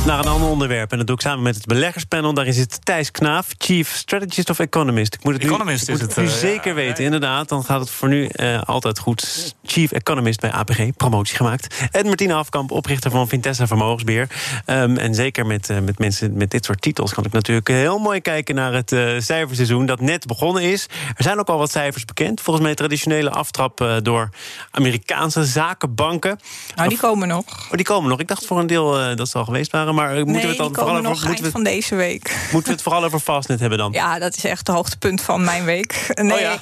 naar 0.07 0.19
een 0.19 0.31
ander 0.31 0.49
onderwerp. 0.49 0.91
En 0.91 0.97
dat 0.97 1.07
doe 1.07 1.15
ik 1.15 1.21
samen 1.21 1.43
met 1.43 1.55
het 1.55 1.65
beleggerspanel. 1.65 2.33
Daarin 2.33 2.53
zit 2.53 2.85
Thijs 2.85 3.11
Knaaf, 3.11 3.47
Chief 3.57 3.95
Strategist 3.95 4.49
of 4.49 4.59
Economist. 4.59 5.13
Ik 5.13 5.23
moet 5.23 5.33
het 5.33 5.43
Economist 5.43 5.87
nu, 5.87 5.93
is 5.93 6.01
het, 6.01 6.17
nu 6.17 6.27
zeker 6.27 6.75
weten, 6.75 7.03
inderdaad. 7.03 7.49
Dan 7.49 7.63
gaat 7.63 7.79
het 7.79 7.89
voor 7.89 8.07
nu 8.07 8.29
uh, 8.35 8.61
altijd 8.61 8.99
goed. 8.99 9.55
Chief 9.63 9.91
Economist 9.91 10.39
bij 10.39 10.51
APG, 10.51 10.95
promotie 10.97 11.35
gemaakt. 11.35 11.87
En 11.91 12.05
Martine 12.05 12.33
Afkamp, 12.33 12.71
oprichter 12.71 13.11
van 13.11 13.27
Vintessa 13.27 13.67
Vermogensbeheer. 13.67 14.27
Um, 14.65 14.97
en 14.97 15.15
zeker 15.15 15.45
met, 15.45 15.69
uh, 15.69 15.79
met 15.79 15.99
mensen 15.99 16.37
met 16.37 16.51
dit 16.51 16.65
soort 16.65 16.81
titels 16.81 17.13
kan 17.13 17.25
ik 17.25 17.31
natuurlijk 17.31 17.67
heel 17.67 17.97
mooi 17.97 18.21
kijken 18.21 18.55
naar 18.55 18.73
het 18.73 18.91
uh, 18.91 19.19
cijferseizoen 19.19 19.85
dat 19.85 19.99
net 19.99 20.25
begonnen 20.25 20.63
is. 20.63 20.87
Er 21.15 21.23
zijn 21.23 21.39
ook 21.39 21.47
al 21.47 21.57
wat 21.57 21.71
cijfers 21.71 22.05
bekend. 22.05 22.41
Volgens 22.41 22.65
mij 22.65 22.75
traditionele 22.75 23.29
aftrap 23.29 23.99
door 24.01 24.29
Amerikaanse 24.71 25.45
zakenbanken. 25.45 26.39
Nou, 26.75 26.89
die 26.89 26.97
komen 26.97 27.27
nog. 27.27 27.43
Oh, 27.47 27.71
die 27.71 27.85
komen 27.85 28.09
nog. 28.09 28.19
Ik 28.19 28.27
dacht 28.27 28.45
voor 28.45 28.59
een 28.59 28.67
deel 28.67 29.15
dat 29.15 29.29
ze 29.29 29.37
al 29.37 29.45
geweest 29.45 29.71
waren. 29.71 29.95
Maar 29.97 30.15
moeten 30.15 30.33
nee, 30.33 30.41
we 30.41 30.47
het 30.47 30.57
dan 30.57 30.73
vooral 30.73 30.91
over, 30.91 31.03
nog 31.03 31.25
moeten 31.25 31.43
we, 31.43 31.51
van 31.51 31.63
deze 31.63 31.95
week. 31.95 32.35
Moeten 32.51 32.69
we 32.69 32.75
het 32.75 32.81
vooral 32.81 33.03
over 33.03 33.19
Fastnet 33.19 33.59
hebben 33.59 33.77
dan? 33.77 33.91
Ja, 33.91 34.19
dat 34.19 34.37
is 34.37 34.43
echt 34.43 34.67
het 34.67 34.75
hoogtepunt 34.75 35.21
van 35.21 35.43
mijn 35.43 35.65
week. 35.65 36.11
Nee, 36.13 36.33
oh 36.33 36.39
ja. 36.39 36.57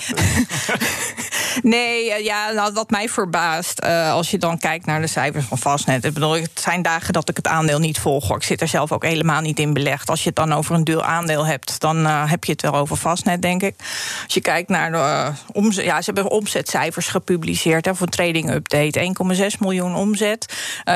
nee 1.61 2.23
ja, 2.23 2.51
nou, 2.51 2.73
wat 2.73 2.89
mij 2.89 3.09
verbaast, 3.09 3.83
uh, 3.83 4.11
als 4.11 4.31
je 4.31 4.37
dan 4.37 4.57
kijkt 4.57 4.85
naar 4.85 5.01
de 5.01 5.07
cijfers 5.07 5.45
van 5.45 5.57
Fastnet. 5.57 6.05
Ik 6.05 6.13
bedoel, 6.13 6.31
het 6.31 6.59
zijn 6.59 6.81
dagen 6.81 7.13
dat 7.13 7.29
ik 7.29 7.37
het 7.37 7.47
aandeel 7.47 7.79
niet 7.79 7.99
volg. 7.99 8.35
Ik 8.35 8.43
zit 8.43 8.61
er 8.61 8.67
zelf 8.67 8.91
ook 8.91 9.03
helemaal 9.03 9.41
niet 9.41 9.59
in 9.59 9.73
belegd. 9.73 10.09
Als 10.09 10.21
je 10.21 10.27
het 10.27 10.37
dan 10.37 10.53
over 10.53 10.75
een 10.75 10.83
duur 10.83 11.01
aandeel 11.01 11.45
hebt, 11.45 11.79
dan 11.79 11.97
uh, 11.97 12.29
heb 12.29 12.43
je 12.43 12.51
het 12.51 12.61
wel 12.61 12.75
over 12.75 12.95
Fastnet, 12.95 13.41
denk 13.41 13.61
ik. 13.61 13.75
Als 14.23 14.33
je 14.33 14.41
kijkt 14.41 14.69
naar 14.69 14.91
de 14.91 14.97
uh, 14.97 15.27
omzet, 15.51 15.85
ja, 15.85 16.01
ze 16.01 16.11
hebben 16.13 16.31
omzetcijfers 16.31 17.07
gepubliceerd 17.07 17.85
hè, 17.85 17.95
voor 17.95 18.07
Trading 18.07 18.51
Update. 18.51 19.13
1,6 19.51 19.59
miljoen 19.59 19.95
omzet, 19.95 20.53
53.000 20.85 20.91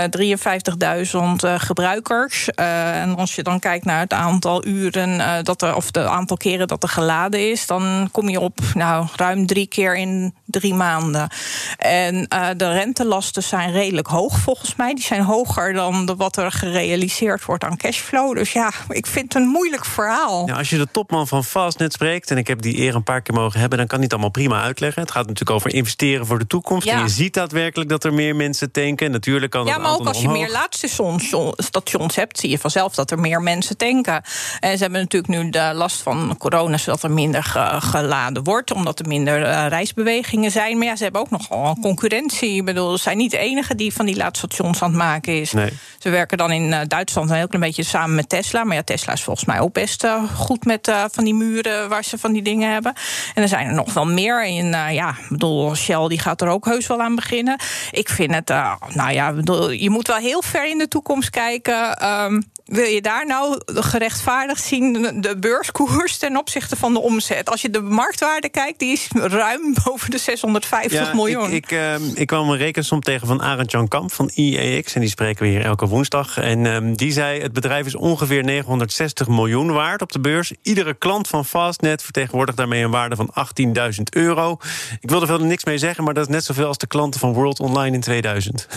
gebruikers. 1.41 2.28
Uh, 2.59 3.01
en 3.01 3.15
als 3.15 3.35
je 3.35 3.43
dan 3.43 3.59
kijkt 3.59 3.85
naar 3.85 3.99
het 3.99 4.13
aantal 4.13 4.65
uren 4.65 5.09
uh, 5.09 5.33
dat 5.43 5.61
er, 5.61 5.75
of 5.75 5.85
het 5.85 5.97
aantal 5.97 6.37
keren 6.37 6.67
dat 6.67 6.83
er 6.83 6.89
geladen 6.89 7.51
is, 7.51 7.65
dan 7.65 8.09
kom 8.11 8.29
je 8.29 8.39
op 8.39 8.59
nou, 8.73 9.07
ruim 9.15 9.45
drie 9.45 9.67
keer 9.67 9.97
in 9.97 10.35
drie 10.49 10.73
maanden. 10.73 11.29
En 11.77 12.15
uh, 12.15 12.47
de 12.57 12.71
rentelasten 12.71 13.43
zijn 13.43 13.71
redelijk 13.71 14.07
hoog 14.07 14.39
volgens 14.39 14.75
mij. 14.75 14.93
Die 14.93 15.03
zijn 15.03 15.21
hoger 15.21 15.73
dan 15.73 16.05
de, 16.05 16.15
wat 16.15 16.37
er 16.37 16.51
gerealiseerd 16.51 17.45
wordt 17.45 17.63
aan 17.63 17.77
cashflow. 17.77 18.35
Dus 18.35 18.51
ja, 18.51 18.71
ik 18.89 19.05
vind 19.05 19.33
het 19.33 19.41
een 19.43 19.47
moeilijk 19.47 19.85
verhaal. 19.85 20.49
Als 20.49 20.69
je 20.69 20.77
de 20.77 20.87
topman 20.91 21.27
van 21.27 21.43
Fastnet 21.43 21.93
spreekt, 21.93 22.31
en 22.31 22.37
ik 22.37 22.47
heb 22.47 22.61
die 22.61 22.77
eer 22.77 22.95
een 22.95 23.03
paar 23.03 23.21
keer 23.21 23.35
mogen 23.35 23.59
hebben, 23.59 23.77
dan 23.77 23.87
kan 23.87 23.95
hij 23.95 24.03
het 24.03 24.13
allemaal 24.13 24.31
prima 24.31 24.61
uitleggen. 24.61 25.01
Het 25.01 25.11
gaat 25.11 25.27
natuurlijk 25.27 25.57
over 25.57 25.73
investeren 25.73 26.25
voor 26.25 26.39
de 26.39 26.47
toekomst. 26.47 26.87
Ja. 26.87 26.93
En 26.93 27.01
je 27.01 27.09
ziet 27.09 27.33
daadwerkelijk 27.33 27.89
dat 27.89 28.03
er 28.03 28.13
meer 28.13 28.35
mensen 28.35 28.71
tanken. 28.71 29.11
Natuurlijk 29.11 29.51
kan 29.51 29.65
ja, 29.65 29.77
maar 29.77 29.91
ook 29.91 30.07
als 30.07 30.21
je 30.21 30.29
meer 30.29 30.51
laadstations 30.51 32.15
hebt, 32.15 32.39
zie 32.39 32.49
je 32.49 32.59
vanzelf 32.59 32.95
dat 32.95 33.11
er 33.11 33.19
meer 33.19 33.41
mensen 33.41 33.77
tanken. 33.77 34.23
En 34.59 34.77
ze 34.77 34.83
hebben 34.83 35.01
natuurlijk 35.01 35.33
nu 35.33 35.49
de 35.49 35.71
last 35.73 36.01
van 36.01 36.35
corona, 36.37 36.77
zodat 36.77 37.03
er 37.03 37.11
minder 37.11 37.43
ge 37.43 37.75
geladen 37.79 38.43
wordt, 38.43 38.71
omdat 38.71 38.99
er 38.99 39.07
minder 39.07 39.41
uh, 39.41 39.65
zijn. 40.47 40.77
Maar 40.77 40.87
ja, 40.87 40.95
ze 40.95 41.03
hebben 41.03 41.21
ook 41.21 41.29
nogal 41.29 41.65
een 41.65 41.81
concurrentie. 41.81 42.55
Ik 42.55 42.65
bedoel, 42.65 42.97
ze 42.97 43.03
zijn 43.03 43.17
niet 43.17 43.31
de 43.31 43.37
enige 43.37 43.75
die 43.75 43.93
van 43.93 44.05
die 44.05 44.15
laadstations 44.15 44.81
aan 44.81 44.89
het 44.89 44.97
maken 44.97 45.41
is. 45.41 45.51
Nee. 45.51 45.73
Ze 45.99 46.09
werken 46.09 46.37
dan 46.37 46.51
in 46.51 46.67
uh, 46.71 46.79
Duitsland 46.87 47.29
een 47.29 47.35
heel 47.35 47.47
klein 47.47 47.63
beetje 47.63 47.83
samen 47.83 48.15
met 48.15 48.29
Tesla. 48.29 48.63
Maar 48.63 48.75
ja, 48.75 48.83
Tesla 48.83 49.13
is 49.13 49.23
volgens 49.23 49.45
mij 49.45 49.59
ook 49.59 49.73
best 49.73 50.03
uh, 50.03 50.23
goed 50.35 50.65
met 50.65 50.87
uh, 50.87 51.03
van 51.11 51.23
die 51.23 51.33
muren 51.33 51.89
waar 51.89 52.03
ze 52.03 52.17
van 52.17 52.33
die 52.33 52.41
dingen 52.41 52.71
hebben. 52.71 52.93
En 53.33 53.41
er 53.41 53.49
zijn 53.49 53.67
er 53.67 53.73
nog 53.73 53.93
wel 53.93 54.05
meer. 54.05 54.45
En 54.45 54.93
ja, 54.93 55.09
ik 55.09 55.29
bedoel, 55.29 55.75
Shell 55.75 56.07
die 56.07 56.19
gaat 56.19 56.41
er 56.41 56.47
ook 56.47 56.65
heus 56.65 56.87
wel 56.87 57.01
aan 57.01 57.15
beginnen. 57.15 57.59
Ik 57.91 58.09
vind 58.09 58.33
het, 58.33 58.47
nou 58.93 59.11
ja, 59.11 59.33
bedoel, 59.33 59.69
je 59.69 59.89
moet 59.89 60.07
wel 60.07 60.17
heel 60.17 60.41
ver 60.41 60.69
in 60.69 60.77
de 60.77 60.87
toekomst 60.87 61.29
kijken. 61.29 62.07
Um, 62.07 62.43
wil 62.69 62.85
je 62.85 63.01
daar 63.01 63.25
nou 63.25 63.61
gerechtvaardigd 63.65 64.63
zien 64.63 64.93
de 65.21 65.37
beurskoers 65.39 66.17
ten 66.17 66.37
opzichte 66.37 66.75
van 66.75 66.93
de 66.93 66.99
omzet? 66.99 67.49
Als 67.49 67.61
je 67.61 67.69
de 67.69 67.81
marktwaarde 67.81 68.49
kijkt, 68.49 68.79
die 68.79 68.91
is 68.91 69.07
ruim 69.13 69.73
boven 69.83 70.11
de 70.11 70.17
650 70.17 71.07
ja, 71.07 71.13
miljoen. 71.13 71.51
Ik, 71.51 71.71
ik, 71.71 71.71
uh, 71.71 71.95
ik 72.13 72.27
kwam 72.27 72.49
een 72.49 72.57
rekensom 72.57 73.01
tegen 73.01 73.27
van 73.27 73.41
Arend 73.41 73.71
Jan 73.71 73.87
Kamp 73.87 74.13
van 74.13 74.31
IEX. 74.33 74.93
En 74.93 75.01
die 75.01 75.09
spreken 75.09 75.43
we 75.43 75.49
hier 75.49 75.65
elke 75.65 75.87
woensdag. 75.87 76.37
En 76.37 76.65
um, 76.65 76.97
die 76.97 77.11
zei: 77.11 77.41
het 77.41 77.53
bedrijf 77.53 77.85
is 77.85 77.95
ongeveer 77.95 78.43
960 78.43 79.27
miljoen 79.27 79.71
waard 79.71 80.01
op 80.01 80.11
de 80.11 80.19
beurs. 80.19 80.53
Iedere 80.61 80.93
klant 80.93 81.27
van 81.27 81.45
Fastnet 81.45 82.03
vertegenwoordigt 82.03 82.57
daarmee 82.57 82.83
een 82.83 82.91
waarde 82.91 83.15
van 83.15 83.33
18.000 83.65 84.03
euro. 84.09 84.57
Ik 84.99 85.09
wil 85.09 85.21
er 85.21 85.27
verder 85.27 85.47
niks 85.47 85.63
mee 85.63 85.77
zeggen, 85.77 86.03
maar 86.03 86.13
dat 86.13 86.27
is 86.27 86.33
net 86.33 86.45
zoveel 86.45 86.67
als 86.67 86.77
de 86.77 86.87
klanten 86.87 87.19
van 87.19 87.33
World 87.33 87.59
Online 87.59 87.95
in 87.95 88.01
2000. 88.01 88.67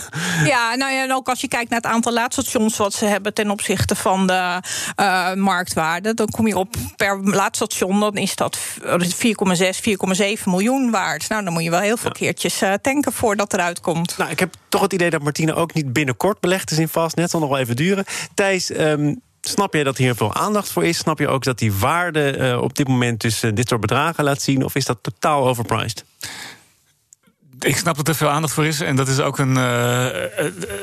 Ja, 0.45 0.75
nou 0.75 0.93
ja, 0.93 1.03
en 1.03 1.13
ook 1.13 1.29
als 1.29 1.41
je 1.41 1.47
kijkt 1.47 1.69
naar 1.69 1.79
het 1.81 1.91
aantal 1.91 2.13
laadstations 2.13 2.77
wat 2.77 2.93
ze 2.93 3.05
hebben 3.05 3.33
ten 3.33 3.49
opzichte 3.49 3.82
van 3.91 4.27
de 4.27 4.61
uh, 4.99 5.33
marktwaarde, 5.33 6.13
dan 6.13 6.27
kom 6.27 6.47
je 6.47 6.57
op 6.57 6.75
per 6.95 7.19
laadstation, 7.23 7.99
dan 7.99 8.17
is 8.17 8.35
dat 8.35 8.57
4,6, 8.57 8.85
4,7 10.37 10.43
miljoen 10.45 10.91
waard. 10.91 11.29
Nou, 11.29 11.43
dan 11.43 11.53
moet 11.53 11.63
je 11.63 11.69
wel 11.69 11.79
heel 11.79 11.97
veel 11.97 12.09
ja. 12.13 12.19
keertjes 12.19 12.61
uh, 12.61 12.73
tanken 12.81 13.13
voordat 13.13 13.53
eruit 13.53 13.81
komt. 13.81 14.17
Nou, 14.17 14.31
ik 14.31 14.39
heb 14.39 14.53
toch 14.69 14.81
het 14.81 14.93
idee 14.93 15.09
dat 15.09 15.21
Martine 15.21 15.53
ook 15.53 15.73
niet 15.73 15.93
binnenkort 15.93 16.39
belegd 16.39 16.71
is 16.71 16.77
in 16.77 16.87
Fastnet. 16.87 17.29
zal 17.29 17.39
nog 17.39 17.49
wel 17.49 17.59
even 17.59 17.75
duren. 17.75 18.05
Thijs. 18.33 18.69
Um, 18.69 19.21
Snap 19.45 19.73
je 19.73 19.83
dat 19.83 19.97
hier 19.97 20.15
veel 20.15 20.33
aandacht 20.33 20.69
voor 20.69 20.85
is? 20.85 20.97
Snap 20.97 21.19
je 21.19 21.27
ook 21.27 21.43
dat 21.43 21.59
die 21.59 21.73
waarde 21.73 22.37
uh, 22.37 22.61
op 22.61 22.75
dit 22.75 22.87
moment 22.87 23.21
dus 23.21 23.43
uh, 23.43 23.51
dit 23.53 23.67
soort 23.67 23.81
bedragen 23.81 24.23
laat 24.23 24.41
zien? 24.41 24.63
Of 24.63 24.75
is 24.75 24.85
dat 24.85 24.97
totaal 25.01 25.47
overpriced? 25.47 26.05
Ik 27.63 27.77
snap 27.77 27.95
dat 27.95 28.07
er 28.07 28.15
veel 28.15 28.29
aandacht 28.29 28.53
voor 28.53 28.65
is. 28.65 28.81
En 28.81 28.95
dat 28.95 29.07
is 29.07 29.19
ook 29.19 29.37
een, 29.37 29.57
uh, 29.57 30.05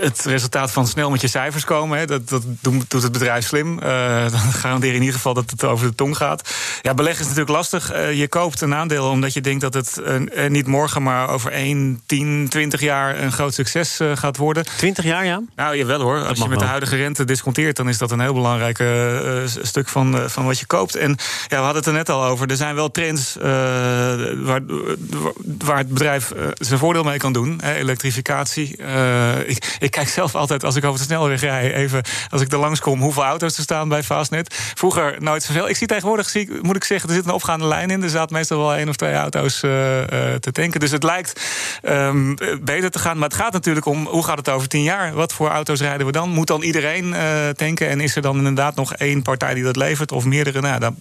het 0.01 0.25
resultaat 0.25 0.71
van 0.71 0.87
snel 0.87 1.11
met 1.11 1.21
je 1.21 1.29
cijfers 1.29 1.65
komen. 1.65 1.99
Hè. 1.99 2.07
Dat, 2.07 2.29
dat 2.29 2.43
doet 2.61 2.93
het 2.93 3.13
bedrijf 3.13 3.47
slim. 3.47 3.79
Uh, 3.83 4.31
dan 4.31 4.41
garandeer 4.41 4.95
in 4.95 5.01
ieder 5.01 5.15
geval 5.15 5.35
dat 5.35 5.51
het 5.51 5.65
over 5.65 5.87
de 5.87 5.95
tong 5.95 6.17
gaat. 6.17 6.55
Ja, 6.83 6.95
beleggen 6.95 7.21
is 7.21 7.27
natuurlijk 7.29 7.57
lastig. 7.57 7.95
Uh, 7.95 8.13
je 8.13 8.29
koopt 8.29 8.61
een 8.61 8.75
aandeel 8.75 9.11
omdat 9.11 9.33
je 9.33 9.41
denkt 9.41 9.61
dat 9.61 9.75
het 9.75 10.01
niet 10.49 10.67
morgen, 10.67 11.03
maar 11.03 11.29
over 11.29 11.53
1, 11.53 12.03
10, 12.07 12.47
20 12.49 12.81
jaar 12.81 13.21
een 13.21 13.33
groot 13.33 13.55
succes 13.55 14.01
gaat 14.15 14.37
worden. 14.37 14.65
20 14.77 15.05
jaar, 15.05 15.25
ja? 15.25 15.41
Nou, 15.57 15.77
jawel 15.77 16.01
hoor. 16.01 16.27
Als 16.27 16.39
je 16.39 16.43
met 16.43 16.51
wel. 16.51 16.59
de 16.59 16.65
huidige 16.65 16.97
rente 16.97 17.25
disconteert, 17.25 17.77
dan 17.77 17.89
is 17.89 17.99
dat 17.99 18.11
een 18.11 18.21
heel 18.21 18.35
belangrijk 18.35 18.85
stuk 19.63 19.89
van, 19.89 20.31
van 20.31 20.45
wat 20.45 20.59
je 20.59 20.67
koopt. 20.67 20.95
En 20.95 21.17
ja, 21.49 21.57
we 21.57 21.63
hadden 21.65 21.77
het 21.77 21.87
er 21.87 21.93
net 21.93 22.09
al 22.09 22.25
over. 22.25 22.51
Er 22.51 22.57
zijn 22.57 22.75
wel 22.75 22.91
trends 22.91 23.37
waar, 23.41 24.61
waar 25.59 25.79
het 25.79 25.89
bedrijf 25.89 26.33
zijn 26.71 26.83
voordeel 26.83 27.03
mee 27.03 27.19
kan 27.19 27.33
doen. 27.33 27.61
Hè, 27.63 27.75
elektrificatie. 27.75 28.77
Uh, 28.79 29.49
ik, 29.49 29.77
ik, 29.79 29.91
kijk 29.91 30.09
zelf 30.09 30.35
altijd 30.35 30.65
als 30.65 30.77
ik 30.77 30.85
over 30.85 30.99
de 30.99 31.05
snelweg 31.05 31.41
rij, 31.41 31.75
even 31.75 32.03
als 32.31 32.41
ik 32.41 32.53
er 32.53 32.59
langskom, 32.59 33.01
hoeveel 33.01 33.25
auto's 33.25 33.57
er 33.57 33.63
staan 33.63 33.89
bij 33.89 34.03
Fastnet. 34.03 34.55
Vroeger 34.75 35.17
nooit 35.19 35.43
zoveel. 35.43 35.69
Ik 35.69 35.77
zie 35.77 35.87
tegenwoordig, 35.87 36.29
zie, 36.29 36.49
moet 36.63 36.77
ik 36.77 36.85
zeggen, 36.85 37.09
er 37.09 37.15
zit 37.15 37.25
een 37.25 37.31
opgaande 37.31 37.67
lijn 37.67 37.91
in. 37.91 38.03
Er 38.03 38.11
zaten 38.11 38.37
meestal 38.37 38.59
wel 38.59 38.75
één 38.75 38.89
of 38.89 38.97
twee 38.97 39.15
auto's 39.15 39.63
uh, 39.63 39.99
uh, 39.99 40.07
te 40.41 40.53
tanken. 40.53 40.81
Dus 40.81 40.91
het 40.91 41.03
lijkt 41.03 41.41
um, 41.83 42.35
beter 42.63 42.91
te 42.91 42.99
gaan. 42.99 43.19
Maar 43.19 43.29
het 43.29 43.39
gaat 43.39 43.53
natuurlijk 43.53 43.87
om 43.87 44.07
hoe 44.07 44.25
gaat 44.25 44.39
het 44.39 44.49
over 44.49 44.69
tien 44.69 44.83
jaar? 44.83 45.13
Wat 45.13 45.33
voor 45.33 45.49
auto's 45.49 45.81
rijden 45.81 46.07
we 46.07 46.13
dan? 46.13 46.29
Moet 46.29 46.47
dan 46.47 46.63
iedereen 46.63 47.15
tanken? 47.57 47.89
En 47.89 48.01
is 48.01 48.17
er 48.17 48.23
dan 48.23 48.37
inderdaad 48.37 48.75
nog 48.75 48.95
één 48.95 49.23
partij 49.23 49.55
die 49.55 49.65
dat 49.65 49.77
levert? 49.77 50.13
Of 50.13 50.25
meerdere? 50.25 50.61
Nou, 50.61 50.81
daar 50.81 50.93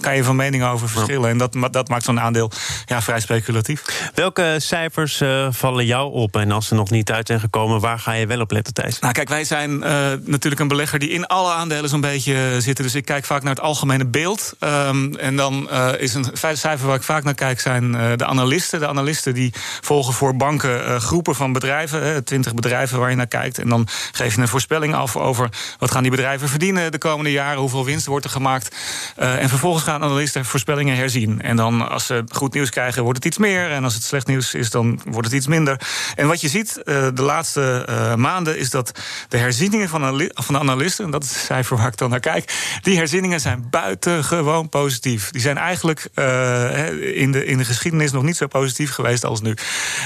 kan 0.00 0.16
je 0.16 0.24
van 0.24 0.36
mening 0.36 0.64
over 0.64 0.88
verschillen. 0.88 1.30
En 1.30 1.38
dat, 1.38 1.56
dat 1.70 1.88
maakt 1.88 2.04
zo'n 2.04 2.20
aandeel 2.20 2.50
ja, 2.86 3.02
vrij 3.02 3.20
speculatief. 3.20 3.82
Welke 4.14 4.56
cijfers 4.58 4.99
uh, 5.00 5.46
vallen 5.50 5.86
jou 5.86 6.12
op? 6.12 6.36
En 6.36 6.50
als 6.50 6.66
ze 6.66 6.74
nog 6.74 6.90
niet 6.90 7.10
uit 7.10 7.26
zijn 7.26 7.40
gekomen, 7.40 7.80
waar 7.80 7.98
ga 7.98 8.12
je 8.12 8.26
wel 8.26 8.40
op 8.40 8.50
letten, 8.50 8.74
Thijs? 8.74 8.98
Nou, 8.98 9.12
kijk, 9.12 9.28
wij 9.28 9.44
zijn 9.44 9.70
uh, 9.70 9.82
natuurlijk 10.24 10.60
een 10.60 10.68
belegger 10.68 10.98
die 10.98 11.10
in 11.10 11.26
alle 11.26 11.52
aandelen 11.52 11.90
zo'n 11.90 12.00
beetje 12.00 12.56
zitten. 12.58 12.84
Dus 12.84 12.94
ik 12.94 13.04
kijk 13.04 13.24
vaak 13.24 13.42
naar 13.42 13.54
het 13.54 13.62
algemene 13.62 14.06
beeld. 14.06 14.56
Um, 14.60 15.16
en 15.16 15.36
dan 15.36 15.70
is 15.98 16.14
een 16.14 16.26
cijfer 16.52 16.86
waar 16.86 16.96
ik 16.96 17.02
vaak 17.02 17.24
naar 17.24 17.34
kijk, 17.34 17.60
zijn 17.60 17.92
de 18.16 18.26
analisten. 18.26 18.80
De 18.80 18.88
analisten 18.88 19.34
die 19.34 19.52
volgen 19.80 20.14
voor 20.14 20.36
banken 20.36 21.00
groepen 21.00 21.34
van 21.34 21.52
bedrijven, 21.52 22.24
twintig 22.24 22.54
bedrijven 22.54 22.98
waar 22.98 23.10
je 23.10 23.16
naar 23.16 23.26
kijkt. 23.26 23.58
En 23.58 23.68
dan 23.68 23.88
geef 24.12 24.34
je 24.34 24.40
een 24.40 24.48
voorspelling 24.48 24.94
af 24.94 25.16
over 25.16 25.48
wat 25.78 25.90
gaan 25.90 26.02
die 26.02 26.10
bedrijven 26.10 26.48
verdienen 26.48 26.92
de 26.92 26.98
komende 26.98 27.32
jaren, 27.32 27.60
hoeveel 27.60 27.84
winst 27.84 28.06
wordt 28.06 28.24
er 28.24 28.30
gemaakt. 28.30 28.76
en 29.16 29.48
vervolgens 29.48 29.84
gaan 29.84 30.02
analisten 30.02 30.44
voorspellingen 30.44 30.96
herzien. 30.96 31.42
En 31.42 31.56
dan 31.56 31.88
als 31.88 32.06
ze 32.06 32.24
goed 32.28 32.54
nieuws 32.54 32.70
krijgen, 32.70 33.02
wordt 33.02 33.18
het 33.18 33.26
iets 33.26 33.38
meer. 33.38 33.70
En 33.70 33.84
als 33.84 33.94
het 33.94 34.02
slecht 34.02 34.26
nieuws 34.26 34.54
is, 34.54 34.70
dan 34.70 34.89
wordt 35.04 35.26
het 35.26 35.36
iets 35.36 35.46
minder. 35.46 35.80
En 36.16 36.26
wat 36.26 36.40
je 36.40 36.48
ziet 36.48 36.80
uh, 36.84 37.06
de 37.14 37.22
laatste 37.22 37.86
uh, 37.88 38.14
maanden 38.14 38.58
is 38.58 38.70
dat 38.70 39.00
de 39.28 39.36
herzieningen 39.38 39.88
van, 39.88 40.30
van 40.34 40.54
de 40.54 40.60
analisten, 40.60 41.04
en 41.04 41.10
dat 41.10 41.24
is 41.24 41.30
het 41.30 41.38
cijfer 41.38 41.76
waar 41.76 41.86
ik 41.86 41.96
dan 41.96 42.10
naar 42.10 42.20
kijk, 42.20 42.78
die 42.82 42.96
herzieningen 42.96 43.40
zijn 43.40 43.66
buitengewoon 43.70 44.68
positief. 44.68 45.30
Die 45.30 45.40
zijn 45.40 45.58
eigenlijk 45.58 46.08
uh, 46.14 47.16
in, 47.16 47.32
de, 47.32 47.44
in 47.44 47.58
de 47.58 47.64
geschiedenis 47.64 48.12
nog 48.12 48.22
niet 48.22 48.36
zo 48.36 48.46
positief 48.46 48.92
geweest 48.92 49.24
als 49.24 49.40
nu. 49.40 49.54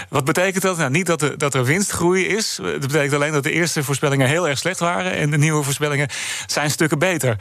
Wat 0.08 0.24
betekent 0.24 0.62
dat? 0.62 0.76
Nou, 0.76 0.90
niet 0.90 1.06
dat, 1.06 1.22
er, 1.22 1.38
dat 1.38 1.54
er 1.54 1.64
winstgroei 1.64 2.26
is. 2.26 2.58
Dat 2.62 2.80
betekent 2.80 3.12
alleen 3.12 3.32
dat 3.32 3.42
de 3.42 3.52
eerste 3.52 3.84
voorspellingen 3.84 4.28
heel 4.28 4.48
erg 4.48 4.58
slecht 4.58 4.80
waren 4.80 5.12
en 5.12 5.30
de 5.30 5.38
nieuwe 5.38 5.62
voorspellingen 5.62 6.08
zijn 6.46 6.70
stukken 6.70 6.98
beter. 6.98 7.36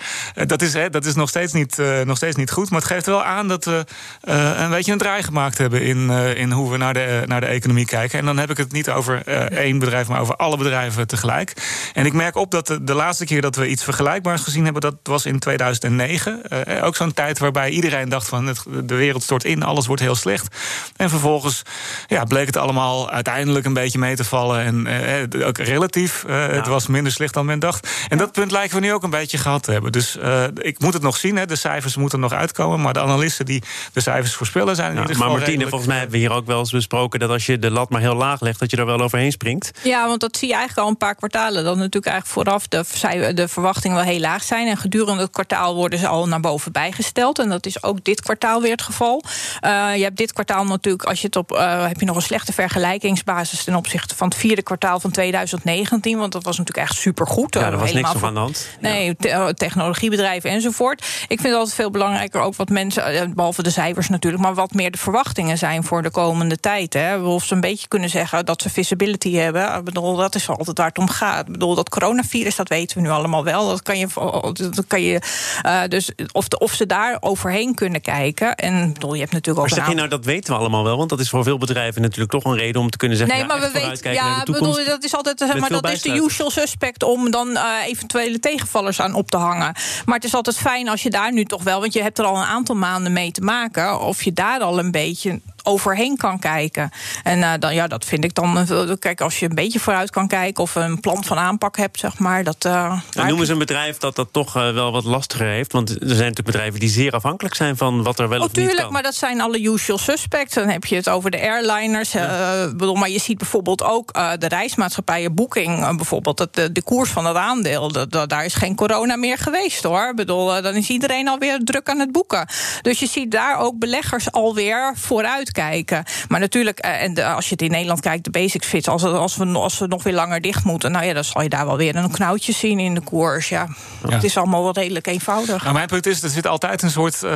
dat, 0.45 0.61
is, 0.61 0.73
hè, 0.73 0.89
dat 0.89 1.05
is 1.05 1.15
nog 1.15 1.29
steeds, 1.29 1.53
niet, 1.53 1.77
nog 2.03 2.17
steeds 2.17 2.35
niet 2.35 2.51
goed, 2.51 2.69
maar 2.69 2.79
het 2.79 2.89
geeft 2.89 3.05
wel 3.05 3.23
aan 3.23 3.47
dat 3.47 3.65
we 3.65 3.85
een 4.21 4.69
beetje 4.69 4.91
een 4.91 4.97
draai 4.97 5.23
gemaakt 5.23 5.57
hebben 5.57 5.81
in, 5.81 5.97
uh, 6.09 6.37
in 6.37 6.51
hoe 6.51 6.71
we 6.71 6.77
naar 6.77 6.93
de, 6.93 7.23
naar 7.33 7.41
de 7.41 7.55
economie 7.55 7.85
kijken. 7.85 8.19
En 8.19 8.25
dan 8.25 8.37
heb 8.37 8.49
ik 8.49 8.57
het 8.57 8.71
niet 8.71 8.89
over 8.89 9.21
uh, 9.25 9.35
één 9.35 9.79
bedrijf, 9.79 10.07
maar 10.07 10.21
over 10.21 10.35
alle 10.35 10.57
bedrijven 10.57 11.07
tegelijk. 11.07 11.53
En 11.93 12.05
ik 12.05 12.13
merk 12.13 12.35
op 12.35 12.51
dat 12.51 12.67
de, 12.67 12.83
de, 12.83 12.93
laatste 12.93 13.25
keer 13.25 13.41
dat 13.41 13.55
we 13.55 13.67
iets 13.67 13.83
vergelijkbaars 13.83 14.41
gezien 14.41 14.63
hebben, 14.63 14.81
dat 14.81 14.95
was 15.03 15.25
in 15.25 15.39
2009. 15.39 16.41
Uh, 16.49 16.77
eh, 16.77 16.85
ook 16.85 16.95
zo'n 16.95 17.13
tijd 17.13 17.39
waarbij 17.39 17.69
iedereen 17.69 18.09
dacht 18.09 18.27
van 18.27 18.47
het, 18.47 18.63
de 18.83 18.95
wereld 18.95 19.23
stort 19.23 19.43
in, 19.43 19.63
alles 19.63 19.87
wordt 19.87 20.01
heel 20.01 20.15
slecht. 20.15 20.55
En 20.95 21.09
vervolgens 21.09 21.61
ja, 22.07 22.23
bleek 22.23 22.45
het 22.45 22.57
allemaal 22.57 23.09
uiteindelijk 23.09 23.65
een 23.65 23.73
beetje 23.73 23.99
mee 23.99 24.15
te 24.15 24.23
vallen. 24.23 24.61
En 24.61 25.43
ook 25.43 25.57
relatief, 25.57 26.23
ja. 26.27 26.33
het 26.33 26.67
was 26.67 26.87
minder 26.87 27.11
slecht 27.11 27.33
dan 27.33 27.45
men 27.45 27.59
dacht. 27.59 27.87
En 28.09 28.17
dat 28.17 28.31
punt 28.31 28.51
lijken 28.51 28.75
we 28.79 28.85
nu 28.85 28.93
ook 28.93 29.03
een 29.03 29.09
beetje 29.09 29.37
gehad 29.37 29.63
te 29.63 29.71
hebben. 29.71 29.91
Dus 29.91 30.17
ik 30.55 30.79
moet 30.79 30.93
het 30.93 31.01
nog 31.01 31.17
zien, 31.17 31.35
hè, 31.37 31.45
de 31.45 31.55
cijfers 31.55 31.95
moeten 31.95 32.19
nog 32.19 32.33
uitkomen. 32.33 32.81
Maar 32.81 32.93
de 32.93 33.01
analisten 33.01 33.45
die 33.45 33.63
de 33.93 34.01
cijfers 34.01 34.33
voorspellen 34.33 34.75
zijn 34.75 34.91
in 34.91 34.97
ieder 34.97 35.15
geval 35.15 35.29
Maar 35.29 35.37
Martine, 35.37 35.67
volgens 35.67 35.89
mij 35.89 35.97
hebben 35.97 36.15
we 36.15 36.21
hier 36.25 36.31
ook 36.31 36.45
wel 36.45 36.59
eens 36.59 36.71
besproken... 36.71 37.19
dat 37.23 37.31
als 37.31 37.45
je 37.45 37.59
de 37.59 37.71
lat 37.71 37.89
maar 37.89 38.01
heel 38.01 38.15
laag 38.15 38.41
legt, 38.41 38.59
dat 38.59 38.71
je 38.71 38.77
er 38.77 38.85
wel 38.85 39.01
overheen 39.01 39.31
springt. 39.31 39.71
Ja, 39.83 40.07
want 40.07 40.19
dat 40.19 40.37
zie 40.37 40.47
je 40.47 40.53
eigenlijk 40.53 40.83
al 40.83 40.91
een 40.91 40.97
paar 40.97 41.15
kwartalen. 41.15 41.63
Dat 41.63 41.75
natuurlijk 41.75 42.05
eigenlijk 42.05 42.47
vooraf 42.47 42.67
de, 42.67 43.33
de 43.33 43.47
verwachtingen 43.47 43.97
wel 43.97 44.05
heel 44.05 44.19
laag 44.19 44.43
zijn. 44.43 44.67
En 44.67 44.77
gedurende 44.77 45.21
het 45.21 45.31
kwartaal 45.31 45.75
worden 45.75 45.99
ze 45.99 46.07
al 46.07 46.27
naar 46.27 46.39
boven 46.39 46.71
bijgesteld. 46.71 47.39
En 47.39 47.49
dat 47.49 47.65
is 47.65 47.83
ook 47.83 48.03
dit 48.03 48.21
kwartaal 48.21 48.61
weer 48.61 48.71
het 48.71 48.81
geval. 48.81 49.23
Uh, 49.65 49.95
je 49.95 50.03
hebt 50.03 50.17
dit 50.17 50.33
kwartaal 50.33 50.65
natuurlijk, 50.65 51.03
als 51.03 51.19
je 51.19 51.25
het 51.25 51.35
op... 51.35 51.51
Uh, 51.51 51.87
heb 51.87 51.99
je 51.99 52.05
nog 52.05 52.15
een 52.15 52.21
slechte 52.21 52.53
vergelijkingsbasis... 52.53 53.63
ten 53.63 53.75
opzichte 53.75 54.15
van 54.15 54.27
het 54.27 54.37
vierde 54.37 54.63
kwartaal 54.63 54.99
van 54.99 55.11
2019. 55.11 56.17
Want 56.17 56.31
dat 56.31 56.43
was 56.43 56.57
natuurlijk 56.57 56.87
echt 56.87 56.97
supergoed. 56.97 57.53
Ja, 57.53 57.71
er 57.71 57.77
was 57.77 57.93
niks 57.93 58.23
aan 58.23 58.33
de 58.33 58.39
hand. 58.39 58.69
Nee, 58.79 59.15
te, 59.15 59.53
technologiebedrijven 59.57 60.49
enzovoort. 60.49 61.01
Ik 61.01 61.39
vind 61.39 61.43
het 61.43 61.53
altijd 61.53 61.75
veel 61.75 61.91
belangrijker 61.91 62.41
ook 62.41 62.55
wat 62.55 62.69
mensen... 62.69 63.33
behalve 63.35 63.63
de 63.63 63.69
cijfers 63.69 64.09
natuurlijk, 64.09 64.43
maar 64.43 64.53
wat 64.53 64.73
meer 64.73 64.91
de 64.91 64.97
verwachtingen 64.97 65.57
zijn 65.57 65.83
voor 65.83 66.01
de 66.01 66.11
komende 66.11 66.59
tijd. 66.59 66.93
Hè. 66.93 67.12
Of 67.21 67.45
ze 67.45 67.53
een 67.53 67.61
beetje 67.61 67.87
kunnen 67.87 68.09
zeggen 68.09 68.45
dat 68.45 68.61
ze 68.61 68.69
visibility 68.69 69.33
hebben. 69.33 69.75
Ik 69.75 69.83
bedoel, 69.83 70.15
dat 70.15 70.35
is 70.35 70.49
altijd 70.49 70.77
waar 70.77 70.87
het 70.87 70.97
om 70.97 71.09
gaat. 71.09 71.47
Ik 71.47 71.51
bedoel, 71.51 71.75
dat 71.75 71.89
coronavirus, 71.89 72.55
dat 72.55 72.69
weten 72.69 72.97
we 72.97 73.03
nu 73.03 73.09
allemaal 73.09 73.43
wel. 73.43 73.67
Dat 73.67 73.81
kan 73.81 73.97
je, 73.97 74.07
dat 74.53 74.85
kan 74.87 75.01
je 75.01 75.21
uh, 75.65 75.81
dus 75.87 76.11
of, 76.31 76.47
de, 76.47 76.59
of 76.59 76.73
ze 76.73 76.85
daar 76.85 77.17
overheen 77.19 77.75
kunnen 77.75 78.01
kijken. 78.01 78.55
En 78.55 78.87
ik 78.87 78.93
bedoel, 78.93 79.13
je 79.13 79.19
hebt 79.19 79.31
natuurlijk 79.31 79.65
ook. 79.65 79.69
Maar 79.69 79.79
zeg 79.79 79.89
je 79.89 79.95
nou, 79.95 80.07
dat 80.07 80.25
weten 80.25 80.53
we 80.53 80.59
allemaal 80.59 80.83
wel? 80.83 80.97
Want 80.97 81.09
dat 81.09 81.19
is 81.19 81.29
voor 81.29 81.43
veel 81.43 81.57
bedrijven 81.57 82.01
natuurlijk 82.01 82.31
toch 82.31 82.43
een 82.43 82.55
reden 82.55 82.81
om 82.81 82.89
te 82.89 82.97
kunnen 82.97 83.17
zeggen. 83.17 83.37
Nee, 83.37 83.45
maar 83.45 83.59
we 83.59 83.71
weten. 83.71 84.13
Ja, 84.13 84.43
bedoel, 84.43 84.85
dat 84.85 85.03
is 85.03 85.15
altijd 85.15 85.39
zeg 85.39 85.59
maar, 85.59 85.69
dat 85.69 85.91
is 85.91 86.01
de 86.01 86.15
usual 86.15 86.51
suspect 86.51 87.03
om 87.03 87.31
dan 87.31 87.49
uh, 87.49 87.61
eventuele 87.85 88.39
tegenvallers 88.39 88.99
aan 88.99 89.13
op 89.13 89.31
te 89.31 89.37
hangen. 89.37 89.75
Maar 90.05 90.15
het 90.15 90.23
is 90.23 90.33
altijd 90.33 90.57
fijn 90.57 90.89
als 90.89 91.03
je 91.03 91.09
daar 91.09 91.33
nu 91.33 91.45
toch 91.45 91.63
wel, 91.63 91.79
want 91.79 91.93
je 91.93 92.01
hebt 92.01 92.19
er 92.19 92.25
al 92.25 92.35
een 92.35 92.43
aantal 92.43 92.75
maanden 92.75 93.13
mee 93.13 93.31
te 93.31 93.41
maken. 93.41 94.01
Of 94.01 94.23
je 94.23 94.33
daar 94.33 94.59
al 94.59 94.79
een 94.79 94.91
beetje 94.91 95.41
overheen 95.63 96.17
kan 96.17 96.39
kijken. 96.39 96.89
En 97.23 97.39
uh, 97.39 97.53
dan, 97.59 97.73
ja, 97.73 97.87
dat 97.87 98.05
vind 98.05 98.23
ik 98.23 98.35
dan. 98.35 98.65
Uh, 98.71 98.91
kijk, 98.99 99.21
als 99.21 99.39
je 99.39 99.49
een 99.49 99.55
beetje 99.55 99.79
vooruit 99.79 100.09
kan 100.09 100.27
kijken 100.27 100.63
of 100.63 100.75
een 100.75 100.99
plan 100.99 101.23
van 101.23 101.37
aanpak 101.37 101.77
hebt, 101.77 101.99
zeg 101.99 102.19
maar. 102.19 102.43
Dat, 102.43 102.65
uh, 102.65 102.99
nou, 103.11 103.27
noemen 103.27 103.45
ze 103.45 103.51
een 103.51 103.57
bedrijf 103.57 103.97
dat 103.97 104.15
dat 104.15 104.27
toch 104.31 104.53
wel 104.53 104.91
wat 104.91 105.03
lastiger 105.03 105.47
heeft. 105.47 105.71
Want 105.71 105.89
er 105.89 105.95
zijn 105.97 106.09
natuurlijk 106.09 106.45
bedrijven 106.45 106.79
die 106.79 106.89
zeer 106.89 107.11
afhankelijk 107.11 107.55
zijn 107.55 107.77
van 107.77 108.03
wat 108.03 108.19
er 108.19 108.29
wel 108.29 108.39
oh, 108.39 108.45
of 108.45 108.53
niet 108.53 108.65
tuurlijk, 108.65 108.89
maar 108.89 109.03
dat 109.03 109.15
zijn 109.15 109.41
alle 109.41 109.61
usual 109.61 109.97
suspects. 109.97 110.53
Dan 110.53 110.69
heb 110.69 110.85
je 110.85 110.95
het 110.95 111.09
over 111.09 111.31
de 111.31 111.41
airliners. 111.41 112.11
Ja. 112.11 112.67
bedoel, 112.67 112.95
maar 112.95 113.09
je 113.09 113.19
ziet 113.19 113.37
bijvoorbeeld 113.37 113.83
ook 113.83 114.13
de 114.13 114.47
reismaatschappijen 114.47 115.35
Booking. 115.35 115.95
bijvoorbeeld 115.95 116.37
dat 116.37 116.55
de, 116.55 116.71
de 116.71 116.83
koers 116.83 117.09
van 117.09 117.25
het 117.25 117.35
aandeel. 117.35 117.91
Dat, 117.91 118.29
daar 118.29 118.45
is 118.45 118.53
geen 118.53 118.75
corona 118.75 119.15
meer 119.15 119.37
geweest 119.37 119.83
hoor. 119.83 120.09
Ik 120.09 120.15
bedoel, 120.15 120.61
dan 120.61 120.75
is 120.75 120.89
iedereen 120.89 121.27
alweer 121.27 121.59
druk 121.63 121.89
aan 121.89 121.99
het 121.99 122.11
boeken. 122.11 122.47
Dus 122.81 122.99
je 122.99 123.07
ziet 123.07 123.31
daar 123.31 123.59
ook 123.59 123.79
beleggers 123.79 124.31
alweer 124.31 124.93
vooruit 124.95 125.51
kijken. 125.53 126.03
Maar 126.27 126.39
natuurlijk, 126.39 126.79
eh, 126.79 127.01
en 127.01 127.35
als 127.35 127.45
je 127.45 127.51
het 127.51 127.61
in 127.61 127.71
Nederland 127.71 127.99
kijkt, 127.99 128.23
de 128.23 128.29
basic 128.29 128.63
fits, 128.63 128.87
als, 128.87 129.03
als, 129.03 129.35
we, 129.35 129.45
als 129.45 129.79
we 129.79 129.87
nog 129.87 130.03
weer 130.03 130.13
langer 130.13 130.41
dicht 130.41 130.63
moeten, 130.63 130.91
nou 130.91 131.05
ja, 131.05 131.13
dan 131.13 131.23
zal 131.23 131.41
je 131.41 131.49
daar 131.49 131.65
wel 131.65 131.77
weer 131.77 131.95
een 131.95 132.11
knoutje 132.11 132.51
zien 132.51 132.79
in 132.79 132.93
de 132.93 133.01
koers. 133.01 133.49
Ja, 133.49 133.67
het 134.07 134.23
is 134.23 134.37
allemaal 134.37 134.63
wat 134.63 134.77
redelijk 134.77 135.07
eenvoudig. 135.07 135.61
Nou, 135.61 135.73
mijn 135.73 135.87
punt 135.87 136.05
is, 136.05 136.23
er 136.23 136.29
zit 136.29 136.47
altijd 136.47 136.81
een 136.81 136.91
soort 136.91 137.21
uh, 137.23 137.31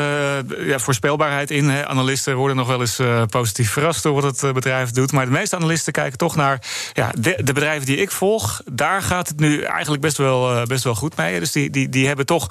ja, 0.67 0.79
voorspelbaarheid 0.79 1.51
in. 1.51 1.69
Hè. 1.69 1.87
Analisten 1.87 2.35
worden 2.35 2.57
nog 2.57 2.67
wel 2.67 2.79
eens 2.79 2.99
uh, 2.99 3.23
positief 3.29 3.71
verrast 3.71 4.03
door 4.03 4.21
wat 4.21 4.41
het 4.41 4.53
bedrijf 4.53 4.91
doet. 4.91 5.11
Maar 5.11 5.25
de 5.25 5.31
meeste 5.31 5.55
analisten 5.55 5.93
kijken 5.93 6.17
toch 6.17 6.35
naar 6.35 6.61
ja, 6.93 7.11
de, 7.19 7.39
de, 7.43 7.53
bedrijven 7.53 7.85
die 7.85 7.97
ik 7.97 8.11
volg. 8.11 8.61
Daar 8.71 9.01
gaat 9.01 9.27
het 9.27 9.39
nu 9.39 9.61
eigenlijk 9.61 10.01
best 10.01 10.17
wel, 10.17 10.65
best 10.65 10.83
wel 10.83 10.95
goed 10.95 11.15
mee. 11.15 11.39
Dus 11.39 11.51
die, 11.51 11.69
die, 11.69 11.89
die 11.89 12.07
hebben 12.07 12.25
toch, 12.25 12.47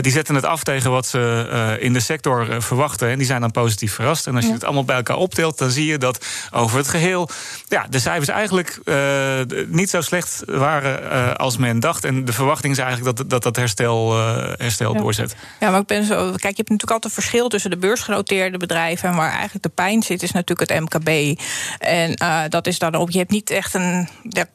die 0.00 0.12
zetten 0.12 0.34
het 0.34 0.44
af 0.44 0.62
tegen 0.62 0.90
wat 0.90 1.06
ze 1.06 1.76
in 1.80 1.92
de 1.92 2.00
sector 2.00 2.62
verwachten. 2.62 3.08
En 3.08 3.18
die 3.18 3.26
zijn 3.26 3.40
dan 3.40 3.50
positief 3.50 3.94
verrast. 3.94 4.26
En 4.26 4.36
als 4.36 4.46
je 4.46 4.52
het 4.52 4.64
allemaal 4.64 4.84
bij 4.84 5.01
elkaar 5.06 5.22
optelt, 5.22 5.58
dan 5.58 5.70
zie 5.70 5.86
je 5.86 5.98
dat 5.98 6.26
over 6.50 6.78
het 6.78 6.88
geheel 6.88 7.28
ja, 7.68 7.86
de 7.90 7.98
cijfers 7.98 8.28
eigenlijk 8.28 8.80
uh, 8.84 9.40
niet 9.66 9.90
zo 9.90 10.00
slecht 10.00 10.42
waren 10.46 11.02
uh, 11.02 11.34
als 11.34 11.56
men 11.56 11.80
dacht. 11.80 12.04
En 12.04 12.24
de 12.24 12.32
verwachting 12.32 12.72
is 12.72 12.78
eigenlijk 12.78 13.16
dat 13.16 13.30
dat, 13.30 13.42
dat 13.42 13.56
herstel, 13.56 14.18
uh, 14.18 14.52
herstel 14.56 14.94
ja. 14.94 15.00
doorzet. 15.00 15.34
Ja, 15.60 15.70
maar 15.70 15.80
ik 15.80 15.86
ben 15.86 16.04
zo. 16.04 16.16
Kijk, 16.16 16.40
je 16.40 16.46
hebt 16.46 16.58
natuurlijk 16.58 16.90
altijd 16.90 17.04
een 17.04 17.22
verschil 17.22 17.48
tussen 17.48 17.70
de 17.70 17.76
beursgenoteerde 17.76 18.58
bedrijven 18.58 19.08
en 19.08 19.16
waar 19.16 19.30
eigenlijk 19.30 19.62
de 19.62 19.68
pijn 19.68 20.02
zit, 20.02 20.22
is 20.22 20.32
natuurlijk 20.32 20.70
het 20.70 20.80
MKB. 20.80 21.40
En 21.78 22.14
dat 22.48 22.66
is 22.66 22.78
dan 22.78 22.94
ook. 22.94 23.10
Je 23.10 23.18
hebt 23.18 23.30
niet 23.30 23.50
echt 23.50 23.74
een. 23.74 24.08
Ja, 24.28 24.46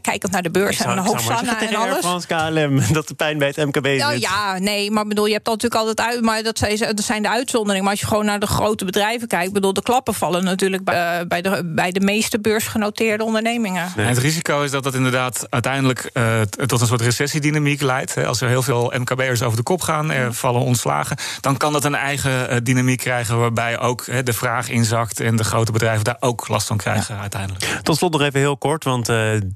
kijkend 0.00 0.32
naar 0.32 0.42
de 0.42 0.50
beurs 0.50 0.80
en 0.80 0.90
een 0.90 0.98
hoofdzaal 0.98 1.38
en 1.38 1.74
alles. 1.74 1.98
Frans 1.98 2.26
KLM 2.26 2.82
dat 2.92 3.08
de 3.08 3.14
pijn 3.14 3.38
bij 3.38 3.48
het 3.48 3.56
MKB 3.56 3.86
is. 3.86 4.00
Nou, 4.00 4.18
ja, 4.18 4.58
nee, 4.58 4.90
maar 4.90 5.06
bedoel, 5.06 5.26
je 5.26 5.32
hebt 5.32 5.44
dat 5.44 5.54
natuurlijk 5.54 5.80
altijd 5.80 6.14
uit. 6.14 6.24
Maar 6.24 6.42
dat 6.42 6.58
zijn, 6.58 6.78
dat 6.78 7.04
zijn 7.04 7.22
de 7.22 7.28
uitzonderingen. 7.28 7.82
Maar 7.82 7.92
als 7.92 8.00
je 8.00 8.06
gewoon 8.06 8.24
naar 8.24 8.40
de 8.40 8.46
grote 8.46 8.84
bedrijven 8.84 9.28
kijkt, 9.28 9.47
bedoel, 9.52 9.72
de 9.72 9.82
klappen 9.82 10.14
vallen 10.14 10.44
natuurlijk 10.44 10.84
bij, 10.84 11.20
uh, 11.20 11.26
bij, 11.26 11.42
de, 11.42 11.62
bij 11.64 11.92
de 11.92 12.00
meeste 12.00 12.40
beursgenoteerde 12.40 13.24
ondernemingen. 13.24 13.92
Nee, 13.96 14.06
het 14.06 14.18
risico 14.18 14.62
is 14.62 14.70
dat 14.70 14.82
dat 14.82 14.94
inderdaad 14.94 15.46
uiteindelijk 15.50 16.10
uh, 16.14 16.40
tot 16.40 16.80
een 16.80 16.86
soort 16.86 17.00
recessiedynamiek 17.00 17.80
leidt. 17.80 18.14
Hè. 18.14 18.26
Als 18.26 18.40
er 18.40 18.48
heel 18.48 18.62
veel 18.62 18.92
MKB'ers 18.96 19.42
over 19.42 19.56
de 19.56 19.62
kop 19.62 19.80
gaan, 19.80 20.10
er 20.10 20.34
vallen 20.34 20.60
ontslagen, 20.60 21.16
dan 21.40 21.56
kan 21.56 21.72
dat 21.72 21.84
een 21.84 21.94
eigen 21.94 22.52
uh, 22.52 22.56
dynamiek 22.62 22.98
krijgen 22.98 23.38
waarbij 23.38 23.78
ook 23.78 24.06
hè, 24.06 24.22
de 24.22 24.32
vraag 24.32 24.68
inzakt 24.68 25.20
en 25.20 25.36
de 25.36 25.44
grote 25.44 25.72
bedrijven 25.72 26.04
daar 26.04 26.16
ook 26.20 26.48
last 26.48 26.66
van 26.66 26.76
krijgen 26.76 27.14
ja. 27.14 27.20
uiteindelijk. 27.20 27.64
Tot 27.82 27.96
slot 27.96 28.12
nog 28.12 28.22
even 28.22 28.40
heel 28.40 28.56
kort, 28.56 28.84
want 28.84 29.10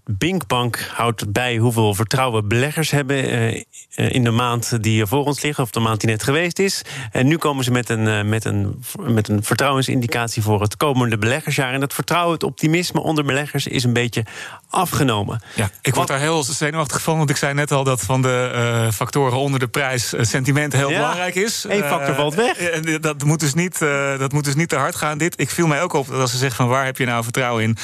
Binkbank 0.05 0.89
houdt 0.95 1.33
bij 1.33 1.57
hoeveel 1.57 1.95
vertrouwen 1.95 2.49
beleggers 2.49 2.91
hebben 2.91 3.25
in 3.95 4.25
de 4.25 4.31
maand 4.31 4.83
die 4.83 5.07
voor 5.07 5.25
ons 5.25 5.43
ligt, 5.43 5.59
of 5.59 5.71
de 5.71 5.81
maand 5.81 6.01
die 6.01 6.11
net 6.11 6.23
geweest 6.23 6.59
is. 6.59 6.83
En 7.11 7.27
nu 7.27 7.37
komen 7.37 7.65
ze 7.65 7.71
met 7.71 7.89
een, 7.89 8.29
met 8.29 8.45
een, 8.45 8.83
met 9.01 9.29
een 9.29 9.43
vertrouwensindicatie 9.85 10.43
voor 10.43 10.61
het 10.61 10.77
komende 10.77 11.19
beleggersjaar. 11.19 11.73
En 11.73 11.81
dat 11.81 11.95
vertrouwen, 11.95 12.33
het 12.33 12.43
optimisme 12.43 13.01
onder 13.01 13.25
beleggers 13.25 13.67
is 13.67 13.85
een 13.85 13.93
beetje 13.93 14.25
afgenomen. 14.71 15.41
Ja, 15.55 15.71
ik 15.83 15.95
word 15.95 16.09
daar 16.09 16.19
heel 16.19 16.43
zenuwachtig 16.43 17.03
van, 17.03 17.19
want 17.19 17.31
ik 17.31 17.37
zei 17.37 17.55
net 17.55 17.73
al 17.73 17.85
dat 17.85 18.01
van 18.01 18.23
de 18.23 18.53
uh, 18.55 18.93
factoren 18.93 19.39
onder 19.39 19.61
de 19.61 19.69
prijs 19.69 20.15
uh, 20.15 20.23
sentiment 20.23 20.73
heel 20.73 20.91
ja, 20.91 20.97
belangrijk 20.97 21.35
is. 21.35 21.65
Eén 21.69 21.83
factor 21.83 22.11
uh, 22.11 22.17
valt 22.17 22.35
weg. 22.35 22.57
En 22.59 23.01
dat 23.01 23.25
moet, 23.25 23.41
dus 23.41 23.55
niet, 23.55 23.79
dat 24.19 24.33
moet 24.33 24.45
dus 24.45 24.55
niet 24.55 24.69
te 24.69 24.77
hard 24.77 24.97
gaan. 24.97 25.19
Dit, 25.19 25.41
ik 25.41 25.51
viel 25.51 25.67
mij 25.67 25.83
ook 25.83 25.93
op 25.93 26.07
dat 26.07 26.21
als 26.21 26.31
ze 26.31 26.37
zeggen 26.37 26.57
van 26.57 26.69
waar 26.69 26.85
heb 26.85 26.99
je 26.99 27.05
nou 27.05 27.23
vertrouwen 27.23 27.63
in, 27.63 27.77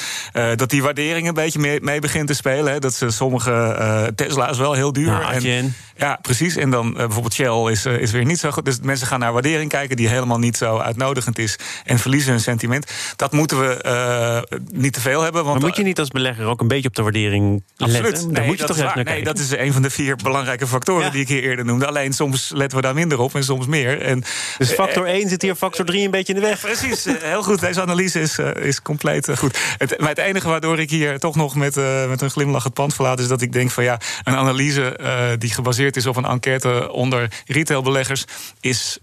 dat 0.55 0.69
die 0.69 0.83
waardering 0.83 1.27
een 1.27 1.33
beetje 1.33 1.59
mee, 1.59 1.81
mee 1.81 1.99
begint 1.99 2.27
te 2.27 2.33
spelen. 2.33 2.73
Hè. 2.73 2.79
Dat 2.79 2.93
ze 2.93 3.09
sommige 3.09 4.11
Tesla's 4.15 4.57
wel 4.57 4.73
heel 4.73 4.93
duur. 4.93 5.11
Nou, 5.11 5.45
en, 5.45 5.75
Ja, 5.95 6.19
precies. 6.21 6.55
En 6.55 6.69
dan 6.69 6.93
bijvoorbeeld 6.93 7.33
Shell 7.33 7.71
is, 7.71 7.85
is 7.85 8.11
weer 8.11 8.25
niet 8.25 8.39
zo 8.39 8.51
goed. 8.51 8.65
Dus 8.65 8.79
mensen 8.81 9.07
gaan 9.07 9.19
naar 9.19 9.33
waardering 9.33 9.69
kijken 9.69 9.95
die 9.95 10.07
helemaal 10.07 10.39
niet 10.39 10.57
zo 10.57 10.77
uitnodigend 10.77 11.39
is. 11.39 11.57
En 11.85 11.99
verliezen 11.99 12.31
hun 12.31 12.39
sentiment. 12.39 12.91
Dat 13.15 13.31
moeten 13.31 13.59
we 13.59 14.47
niet 14.71 14.93
te 14.93 15.01
veel 15.01 15.21
hebben. 15.21 15.43
Want 15.43 15.57
maar 15.59 15.67
moet 15.67 15.77
je 15.77 15.83
niet 15.83 15.99
als 15.99 16.09
belegger 16.09 16.45
ook 16.45 16.61
een 16.61 16.67
beetje 16.67 16.87
op 16.87 16.95
de 16.95 17.01
waardering 17.01 17.63
Absoluut. 17.77 18.01
letten? 18.11 18.31
Nee, 18.31 18.45
moet 18.45 18.51
je 18.51 18.57
dat 18.57 18.67
toch 18.67 18.75
is 18.75 18.83
waar. 18.83 18.95
naar 18.95 19.05
Nee, 19.05 19.13
kijken. 19.13 19.33
dat 19.33 19.43
is 19.43 19.51
een 19.51 19.73
van 19.73 19.81
de 19.81 19.89
vier 19.89 20.15
belangrijke 20.15 20.67
factoren 20.67 21.11
die 21.11 21.21
ik 21.21 21.27
hier 21.27 21.43
eerder 21.43 21.65
noemde. 21.65 21.87
Alleen 21.87 22.13
soms 22.13 22.51
letten 22.53 22.77
we 22.77 22.83
daar 22.83 22.93
minder 22.93 23.19
op 23.19 23.35
en 23.35 23.43
soms 23.43 23.65
meer. 23.67 24.01
En, 24.01 24.23
Dus 24.57 24.71
factor 24.71 25.05
1 25.05 25.29
zit 25.29 25.41
hier 25.41 25.55
factor 25.55 25.85
3 25.85 26.05
een 26.05 26.11
beetje 26.11 26.33
in 26.33 26.39
de 26.41 26.45
weg. 26.47 26.59
Precies, 26.61 27.05
eh, 27.05 27.13
heel 27.19 27.43
goed. 27.43 27.59
Deze 27.59 27.81
analyse 27.81 28.19
is, 28.21 28.37
eh, 28.37 28.63
is 28.65 28.81
compleet 28.81 29.27
eh, 29.27 29.37
goed. 29.37 29.57
Het, 29.77 29.99
maar 29.99 30.09
het 30.09 30.17
enige 30.17 30.47
waardoor 30.47 30.79
ik 30.79 30.89
hier 30.89 31.19
toch 31.19 31.35
nog 31.35 31.55
met, 31.55 31.77
eh, 31.77 32.07
met 32.07 32.21
een 32.21 32.29
glimlach 32.31 32.63
het 32.63 32.73
pand 32.73 32.93
verlaat... 32.95 33.19
is 33.19 33.27
dat 33.27 33.41
ik 33.41 33.51
denk 33.51 33.71
van 33.71 33.83
ja, 33.83 33.99
een 34.23 34.35
analyse 34.35 34.95
eh, 34.95 35.27
die 35.37 35.51
gebaseerd 35.53 35.95
is 35.95 36.05
op 36.05 36.15
een 36.15 36.25
enquête 36.25 36.91
onder 36.91 37.27
retailbeleggers... 37.45 38.25
is 38.59 38.99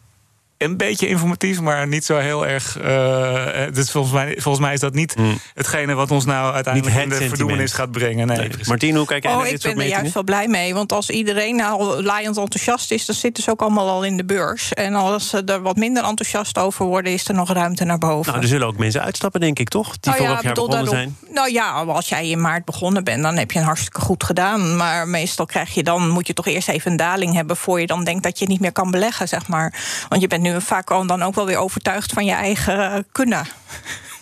een 0.59 0.77
beetje 0.77 1.09
informatief, 1.09 1.61
maar 1.61 1.88
niet 1.88 2.05
zo 2.05 2.16
heel 2.16 2.47
erg. 2.47 2.79
eh, 2.79 3.64
eh, 3.66 3.75
dus 3.75 3.90
volgens 3.90 4.14
mij, 4.14 4.33
volgens 4.38 4.64
mij 4.64 4.75
is 4.75 4.81
dat 4.81 4.95
niet 4.95 5.14
hetgene 5.55 5.95
wat 5.95 6.11
ons 6.11 6.25
nou 6.25 6.55
uiteindelijk 6.55 6.95
in 6.95 7.01
de 7.01 7.09
sentiment. 7.09 7.29
verdoemenis 7.38 7.73
gaat 7.73 7.90
brengen. 7.90 8.27
Nee. 8.27 8.51
Martien, 8.66 8.97
hoe 8.97 9.07
kijk 9.07 9.23
jij 9.23 9.33
Oh, 9.33 9.38
naar 9.38 9.47
ik 9.47 9.53
dit 9.53 9.62
ben 9.62 9.71
soort 9.71 9.73
er 9.73 9.79
metingen? 9.79 9.99
juist 10.01 10.14
wel 10.14 10.25
blij 10.25 10.49
mee. 10.49 10.75
Want 10.75 10.92
als 10.92 11.11
iedereen 11.11 11.57
nou 11.57 12.03
laaiend 12.03 12.37
enthousiast 12.37 12.90
is, 12.90 13.07
dan 13.07 13.14
zitten 13.16 13.42
ze 13.42 13.51
ook 13.51 13.61
allemaal 13.61 13.88
al 13.88 14.05
in 14.05 14.16
de 14.16 14.25
beurs. 14.25 14.73
En 14.75 14.95
als 14.95 15.29
ze 15.29 15.42
er 15.45 15.62
wat 15.62 15.77
minder 15.77 16.05
enthousiast 16.05 16.59
over 16.59 16.85
worden, 16.85 17.12
is 17.12 17.29
er 17.29 17.35
nog 17.35 17.53
ruimte 17.53 17.85
naar 17.85 17.99
boven. 17.99 18.33
Nou, 18.33 18.42
er 18.45 18.49
zullen 18.49 18.66
ook 18.66 18.77
mensen 18.77 19.03
uitstappen, 19.03 19.40
denk 19.40 19.59
ik, 19.59 19.69
toch? 19.69 19.99
Die 19.99 20.11
Nou 20.12 20.23
ja, 20.23 20.29
vorig 20.29 20.42
jaar 20.42 20.55
begonnen 20.55 20.88
zijn. 20.88 21.16
Nou 21.31 21.53
ja, 21.53 21.71
als 21.71 22.09
jij 22.09 22.29
in 22.29 22.40
maart 22.40 22.64
begonnen 22.64 23.05
bent, 23.05 23.23
dan 23.23 23.37
heb 23.37 23.51
je 23.51 23.59
een 23.59 23.64
hartstikke 23.64 24.01
goed 24.01 24.25
gedaan. 24.25 24.77
Maar 24.77 25.09
meestal 25.09 25.47
krijg 25.47 25.75
je 25.75 25.83
dan, 25.83 26.09
moet 26.09 26.27
je 26.27 26.33
toch 26.35 26.47
eerst 26.47 26.69
even 26.69 26.90
een 26.90 26.97
daling 26.97 27.35
hebben... 27.35 27.57
voor 27.57 27.81
je 27.81 27.87
dan 27.87 28.05
denkt 28.05 28.23
dat 28.23 28.38
je 28.38 28.47
niet 28.47 28.61
meer 28.61 28.73
kan 28.73 28.90
beleggen, 28.90 29.29
zeg 29.29 29.49
maar. 29.49 29.75
Want 30.09 30.21
je 30.23 30.29
bent 30.29 30.42
nu 30.53 30.61
vaak 30.61 30.91
al 30.91 31.07
dan 31.07 31.23
ook 31.23 31.35
wel 31.35 31.47
weer 31.47 31.59
overtuigd 31.59 32.13
van 32.13 32.25
je 32.25 32.33
eigen 32.33 33.07
kunnen. 33.13 33.47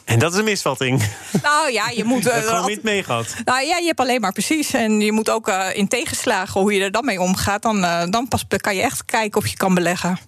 En 0.05 0.19
dat 0.19 0.33
is 0.33 0.38
een 0.38 0.45
misvatting. 0.45 1.03
Nou 1.43 1.73
ja, 1.73 1.88
je 1.88 2.05
moet... 2.05 2.23
Dat 2.25 2.33
eh, 2.33 2.38
heb 2.38 2.49
gewoon 2.49 2.69
niet 2.69 2.83
meegehad. 2.83 3.35
Nou 3.45 3.67
ja, 3.67 3.77
je 3.77 3.87
hebt 3.87 4.01
alleen 4.01 4.21
maar 4.21 4.33
precies. 4.33 4.75
En 4.75 5.01
je 5.01 5.12
moet 5.12 5.31
ook 5.31 5.49
eh, 5.49 5.67
in 5.73 5.88
tegenslagen, 5.88 6.61
hoe 6.61 6.73
je 6.73 6.83
er 6.83 6.90
dan 6.90 7.05
mee 7.05 7.21
omgaat... 7.21 7.62
dan, 7.62 7.85
eh, 7.85 8.03
dan 8.11 8.29
pas 8.29 8.45
kan 8.57 8.77
je 8.77 8.83
echt 8.83 9.05
kijken 9.05 9.40
of 9.40 9.47
je 9.47 9.57
kan 9.57 9.75
beleggen. 9.75 10.19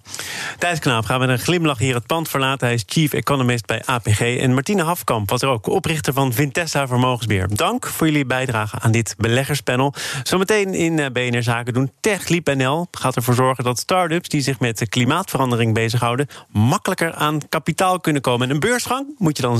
Thijs 0.57 0.79
Knaap 0.79 1.05
gaat 1.05 1.19
met 1.19 1.29
een 1.29 1.39
glimlach 1.39 1.77
hier 1.77 1.95
het 1.95 2.05
pand 2.05 2.29
verlaten. 2.29 2.67
Hij 2.67 2.75
is 2.75 2.83
chief 2.85 3.13
economist 3.13 3.65
bij 3.65 3.81
APG. 3.85 4.19
En 4.19 4.53
Martine 4.53 4.83
Hafkamp 4.83 5.29
was 5.29 5.41
er 5.41 5.47
ook, 5.47 5.67
oprichter 5.67 6.13
van 6.13 6.33
Vintessa 6.33 6.87
Vermogensbeheer. 6.87 7.47
Dank 7.55 7.87
voor 7.87 8.07
jullie 8.07 8.25
bijdrage 8.25 8.79
aan 8.79 8.91
dit 8.91 9.15
beleggerspanel. 9.17 9.93
Zometeen 10.23 10.73
in 10.73 11.13
BNR 11.13 11.43
Zaken 11.43 11.73
doen. 11.73 11.91
TechLeap 11.99 12.55
NL 12.55 12.87
gaat 12.91 13.15
ervoor 13.15 13.33
zorgen 13.33 13.63
dat 13.63 13.79
start-ups... 13.79 14.29
die 14.29 14.41
zich 14.41 14.59
met 14.59 14.77
de 14.77 14.87
klimaatverandering 14.87 15.73
bezighouden... 15.73 16.27
makkelijker 16.51 17.13
aan 17.13 17.47
kapitaal 17.49 17.99
kunnen 17.99 18.21
komen. 18.21 18.47
En 18.47 18.53
een 18.53 18.59
beursgang 18.59 19.15
moet 19.17 19.37
je 19.37 19.43
dan 19.43 19.59